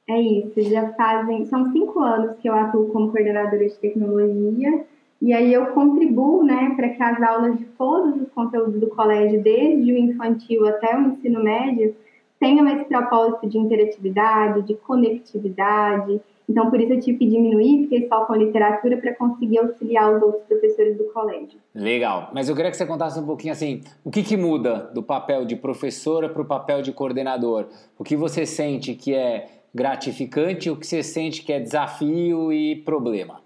É 0.08 0.20
isso, 0.20 0.62
já 0.62 0.92
fazem, 0.94 1.44
são 1.44 1.70
cinco 1.70 2.00
anos 2.00 2.36
que 2.38 2.48
eu 2.48 2.54
atuo 2.54 2.88
como 2.88 3.12
coordenadora 3.12 3.68
de 3.68 3.74
tecnologia 3.74 4.86
e 5.20 5.32
aí 5.32 5.52
eu 5.52 5.66
contribuo, 5.66 6.44
né, 6.44 6.72
para 6.76 6.90
que 6.90 7.02
as 7.02 7.20
aulas 7.20 7.58
de 7.58 7.64
todos 7.64 8.22
os 8.22 8.28
conteúdos 8.30 8.80
do 8.80 8.86
colégio, 8.86 9.42
desde 9.42 9.92
o 9.92 9.98
infantil 9.98 10.66
até 10.66 10.96
o 10.96 11.08
ensino 11.08 11.42
médio, 11.42 11.94
tenham 12.38 12.68
esse 12.68 12.84
propósito 12.84 13.48
de 13.48 13.58
interatividade, 13.58 14.62
de 14.62 14.74
conectividade. 14.74 16.20
Então, 16.48 16.70
por 16.70 16.80
isso 16.80 16.92
eu 16.92 17.00
tive 17.00 17.18
que 17.18 17.26
diminuir, 17.26 17.82
fiquei 17.82 18.08
só 18.08 18.24
com 18.24 18.34
literatura 18.36 18.96
para 18.96 19.12
conseguir 19.14 19.58
auxiliar 19.58 20.14
os 20.14 20.22
outros 20.22 20.44
professores 20.44 20.96
do 20.96 21.04
colégio. 21.12 21.58
Legal. 21.74 22.30
Mas 22.32 22.48
eu 22.48 22.54
queria 22.54 22.70
que 22.70 22.76
você 22.76 22.86
contasse 22.86 23.18
um 23.18 23.26
pouquinho 23.26 23.52
assim, 23.52 23.82
o 24.04 24.10
que, 24.10 24.22
que 24.22 24.36
muda 24.36 24.88
do 24.94 25.02
papel 25.02 25.44
de 25.44 25.56
professora 25.56 26.28
para 26.28 26.40
o 26.40 26.44
papel 26.44 26.80
de 26.80 26.92
coordenador? 26.92 27.66
O 27.98 28.04
que 28.04 28.16
você 28.16 28.46
sente 28.46 28.94
que 28.94 29.12
é 29.12 29.57
gratificante 29.74 30.70
o 30.70 30.76
que 30.76 30.86
você 30.86 31.02
sente 31.02 31.44
que 31.44 31.52
é 31.52 31.60
desafio 31.60 32.52
e 32.52 32.76
problema? 32.76 33.42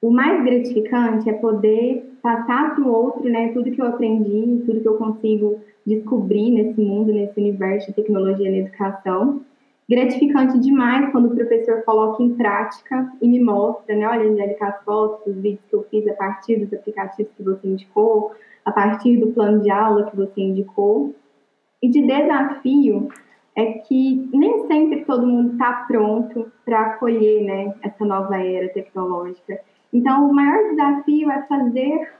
O 0.00 0.10
mais 0.10 0.44
gratificante 0.44 1.28
é 1.28 1.32
poder 1.32 2.18
passar 2.22 2.74
para 2.74 2.84
o 2.84 2.92
outro, 2.92 3.24
né, 3.24 3.52
tudo 3.52 3.70
que 3.70 3.80
eu 3.80 3.86
aprendi, 3.86 4.62
tudo 4.66 4.80
que 4.80 4.88
eu 4.88 4.96
consigo 4.98 5.60
descobrir 5.86 6.50
nesse 6.50 6.80
mundo, 6.80 7.12
nesse 7.12 7.38
universo 7.40 7.88
de 7.88 7.94
tecnologia 7.94 8.50
na 8.50 8.58
educação. 8.58 9.42
Gratificante 9.88 10.58
demais 10.58 11.10
quando 11.12 11.26
o 11.26 11.34
professor 11.34 11.82
coloca 11.82 12.22
em 12.22 12.34
prática 12.34 13.12
e 13.22 13.28
me 13.28 13.40
mostra, 13.40 13.94
né, 13.94 14.06
olha, 14.06 14.28
Angélica, 14.28 14.66
as 14.66 14.84
fotos, 14.84 15.26
os 15.26 15.40
vídeos 15.40 15.60
que 15.70 15.74
eu 15.74 15.86
fiz 15.90 16.06
a 16.08 16.14
partir 16.14 16.56
dos 16.56 16.72
aplicativos 16.72 17.32
que 17.36 17.42
você 17.42 17.68
indicou, 17.68 18.32
a 18.64 18.72
partir 18.72 19.16
do 19.16 19.28
plano 19.28 19.62
de 19.62 19.70
aula 19.70 20.10
que 20.10 20.16
você 20.16 20.40
indicou. 20.40 21.14
E 21.82 21.90
de 21.90 22.02
desafio 22.02 23.08
é 23.54 23.72
que 23.72 24.28
nem 24.32 24.66
sempre 24.66 25.04
todo 25.04 25.26
mundo 25.26 25.52
está 25.52 25.84
pronto 25.88 26.50
para 26.64 26.80
acolher 26.82 27.42
né, 27.42 27.74
essa 27.82 28.04
nova 28.04 28.36
era 28.36 28.68
tecnológica. 28.68 29.60
Então, 29.92 30.28
o 30.28 30.34
maior 30.34 30.70
desafio 30.70 31.30
é 31.30 31.42
fazer 31.42 32.12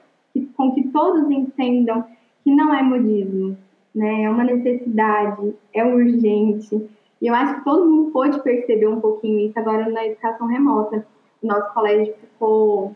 com 0.57 0.75
que 0.75 0.89
todos 0.89 1.31
entendam 1.31 2.05
que 2.43 2.55
não 2.55 2.73
é 2.73 2.83
modismo, 2.83 3.57
né? 3.95 4.23
é 4.23 4.31
uma 4.31 4.45
necessidade, 4.45 5.55
é 5.75 5.85
urgente. 5.85 6.89
E 7.21 7.27
eu 7.27 7.35
acho 7.35 7.57
que 7.57 7.65
todo 7.65 7.91
mundo 7.91 8.11
pôde 8.11 8.43
perceber 8.43 8.87
um 8.87 9.01
pouquinho 9.01 9.41
isso 9.41 9.59
agora 9.59 9.89
na 9.89 10.07
educação 10.07 10.47
remota. 10.47 11.07
O 11.43 11.47
nosso 11.47 11.73
colégio 11.75 12.15
ficou 12.21 12.95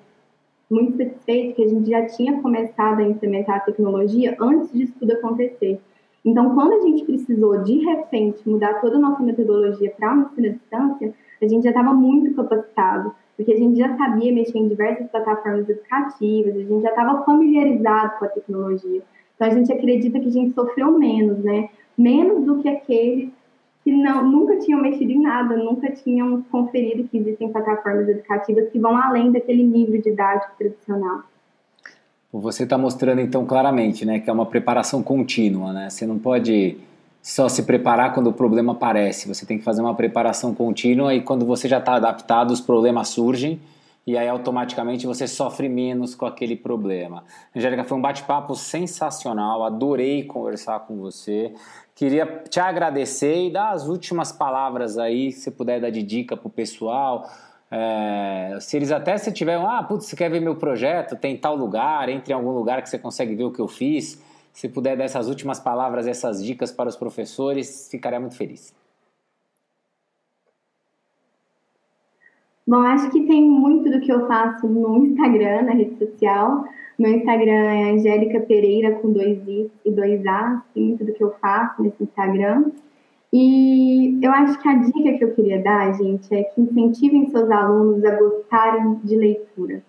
muito 0.71 0.97
satisfeito 0.97 1.57
que 1.57 1.65
a 1.65 1.69
gente 1.69 1.91
já 1.91 2.07
tinha 2.07 2.41
começado 2.41 3.01
a 3.01 3.05
implementar 3.05 3.57
a 3.57 3.61
tecnologia 3.61 4.37
antes 4.41 4.73
disso 4.73 4.95
tudo 4.99 5.13
acontecer. 5.13 5.81
Então, 6.25 6.55
quando 6.55 6.75
a 6.75 6.81
gente 6.81 7.05
precisou, 7.05 7.63
de 7.63 7.79
repente, 7.79 8.47
mudar 8.49 8.81
toda 8.81 8.97
a 8.97 9.01
nossa 9.01 9.23
metodologia 9.23 9.91
para 9.91 10.13
uma 10.13 10.25
ensino 10.25 10.49
à 10.49 10.51
distância, 10.51 11.15
a 11.41 11.47
gente 11.47 11.65
já 11.65 11.71
estava 11.71 11.95
muito 11.95 12.35
capacitado, 12.35 13.15
porque 13.37 13.53
a 13.53 13.57
gente 13.57 13.79
já 13.79 13.97
sabia 13.97 14.33
mexer 14.33 14.59
em 14.59 14.69
diversas 14.69 15.11
plataformas 15.11 15.69
educativas, 15.69 16.55
a 16.55 16.59
gente 16.59 16.83
já 16.83 16.91
estava 16.91 17.25
familiarizado 17.25 18.19
com 18.19 18.25
a 18.27 18.29
tecnologia. 18.29 19.03
Então, 19.35 19.49
a 19.49 19.51
gente 19.51 19.73
acredita 19.73 20.21
que 20.21 20.29
a 20.29 20.33
gente 20.33 20.55
sofreu 20.55 20.99
menos, 20.99 21.39
né? 21.39 21.71
Menos 21.97 22.45
do 22.45 22.61
que 22.61 22.69
aqueles 22.69 23.31
que 23.83 23.91
não, 23.91 24.23
nunca 24.31 24.59
tinham 24.59 24.83
mexido 24.83 25.13
em 25.13 25.23
nada, 25.23 25.57
nunca 25.57 25.91
tinham 25.91 26.43
conferido 26.51 27.09
que 27.09 27.17
existem 27.17 27.51
plataformas 27.51 28.09
educativas 28.09 28.69
que 28.69 28.79
vão 28.79 28.95
além 28.95 29.33
daquele 29.33 29.63
nível 29.63 30.01
didático 30.01 30.53
tradicional. 30.59 31.23
Você 32.33 32.63
está 32.63 32.79
mostrando 32.79 33.21
então 33.21 33.45
claramente, 33.45 34.05
né, 34.05 34.21
que 34.21 34.31
é 34.31 34.33
uma 34.33 34.47
preparação 34.47 35.03
contínua, 35.03 35.73
né? 35.73 35.91
Você 35.91 36.07
não 36.07 36.17
pode 36.19 36.77
só 37.21 37.49
se 37.49 37.65
preparar 37.65 38.15
quando 38.15 38.29
o 38.29 38.33
problema 38.33 38.73
aparece. 38.73 39.27
Você 39.27 39.45
tem 39.45 39.59
que 39.59 39.65
fazer 39.65 39.83
uma 39.83 39.95
preparação 39.95 40.55
contínua 40.55 41.13
e 41.13 41.21
quando 41.21 41.45
você 41.45 41.69
já 41.69 41.79
está 41.79 41.95
adaptado, 41.95 42.53
os 42.53 42.61
problemas 42.61 43.09
surgem 43.09 43.61
e 44.07 44.17
aí 44.17 44.29
automaticamente 44.29 45.07
você 45.07 45.27
sofre 45.27 45.69
menos 45.69 46.15
com 46.15 46.25
aquele 46.25 46.57
problema. 46.57 47.25
Angélica, 47.55 47.85
foi 47.85 47.99
um 47.99 48.01
bate-papo 48.01 48.55
sensacional, 48.55 49.65
adorei 49.65 50.25
conversar 50.25 50.81
com 50.81 50.97
você. 50.97 51.53
Queria 51.95 52.27
te 52.49 52.59
agradecer 52.59 53.47
e 53.47 53.53
dar 53.53 53.73
as 53.73 53.87
últimas 53.87 54.33
palavras 54.33 54.97
aí, 54.97 55.33
se 55.33 55.51
puder 55.51 55.81
dar 55.81 55.91
de 55.91 56.03
dica 56.03 56.37
para 56.37 56.47
o 56.47 56.51
pessoal 56.51 57.29
é, 57.71 58.59
se 58.61 58.77
eles 58.77 58.91
até 58.91 59.17
se 59.17 59.33
tiverem, 59.33 59.65
ah, 59.65 59.83
putz, 59.83 60.07
você 60.07 60.17
quer 60.17 60.29
ver 60.29 60.41
meu 60.41 60.57
projeto, 60.57 61.15
tem 61.17 61.37
tal 61.37 61.55
lugar, 61.55 62.09
entre 62.09 62.33
em 62.33 62.37
algum 62.37 62.51
lugar 62.51 62.83
que 62.83 62.89
você 62.89 62.99
consegue 62.99 63.35
ver 63.35 63.45
o 63.45 63.53
que 63.53 63.61
eu 63.61 63.69
fiz. 63.69 64.21
Se 64.53 64.69
puder 64.69 64.97
dar 64.97 65.05
essas 65.05 65.29
últimas 65.29 65.61
palavras, 65.61 66.07
essas 66.09 66.45
dicas 66.45 66.73
para 66.73 66.89
os 66.89 66.97
professores, 66.97 67.89
ficaria 67.89 68.19
muito 68.19 68.37
feliz. 68.37 68.75
Bom, 72.67 72.83
acho 72.83 73.11
que 73.11 73.27
tem 73.27 73.43
muito 73.43 73.91
do 73.91 74.01
que 74.01 74.13
eu 74.13 74.27
faço 74.27 74.67
no 74.69 75.05
Instagram, 75.05 75.63
na 75.63 75.73
rede 75.73 75.97
social. 75.99 76.65
Meu 76.99 77.13
Instagram 77.13 77.53
é 77.53 77.91
Angélica 77.93 78.41
Pereira 78.41 78.93
com 78.97 79.13
dois 79.13 79.39
Is 79.49 79.71
e 79.85 79.91
dois 79.91 80.25
As. 80.27 80.61
Tem 80.75 80.85
muito 80.85 81.05
do 81.05 81.13
que 81.13 81.23
eu 81.23 81.35
faço 81.41 81.83
nesse 81.83 82.03
Instagram. 82.03 82.71
E 83.33 84.19
eu 84.21 84.33
acho 84.33 84.61
que 84.61 84.69
a 84.69 84.75
dica 84.75 85.19
que 85.19 85.25
eu 85.25 85.35
queria 85.35 85.63
dar, 85.63 85.93
gente, 85.93 86.35
é 86.35 86.43
que 86.43 86.61
incentivem 86.61 87.31
seus 87.31 87.49
alunos 87.49 88.05
a 88.05 88.17
gostarem 88.17 88.95
de 89.05 89.15
leitura. 89.15 89.83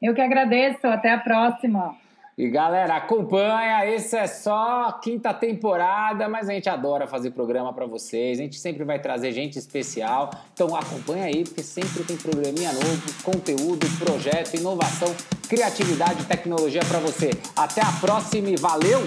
Eu 0.00 0.14
que 0.14 0.20
agradeço. 0.22 0.86
Até 0.86 1.12
a 1.12 1.18
próxima. 1.18 1.94
E 2.38 2.48
galera, 2.48 2.96
acompanha, 2.96 3.84
esse 3.84 4.16
é 4.16 4.26
só 4.26 4.86
a 4.88 4.92
quinta 4.94 5.34
temporada, 5.34 6.26
mas 6.26 6.48
a 6.48 6.54
gente 6.54 6.70
adora 6.70 7.06
fazer 7.06 7.32
programa 7.32 7.70
para 7.74 7.84
vocês. 7.84 8.40
A 8.40 8.42
gente 8.42 8.58
sempre 8.58 8.82
vai 8.82 8.98
trazer 8.98 9.30
gente 9.32 9.58
especial. 9.58 10.30
Então 10.54 10.74
acompanha 10.74 11.26
aí, 11.26 11.44
porque 11.44 11.62
sempre 11.62 12.02
tem 12.02 12.16
programinha 12.16 12.72
novo, 12.72 13.22
conteúdo, 13.22 13.86
projeto, 13.98 14.54
inovação, 14.54 15.14
criatividade, 15.50 16.24
tecnologia 16.24 16.80
para 16.88 16.98
você. 16.98 17.28
Até 17.54 17.82
a 17.82 17.92
próxima 18.00 18.48
e 18.48 18.56
valeu! 18.56 19.00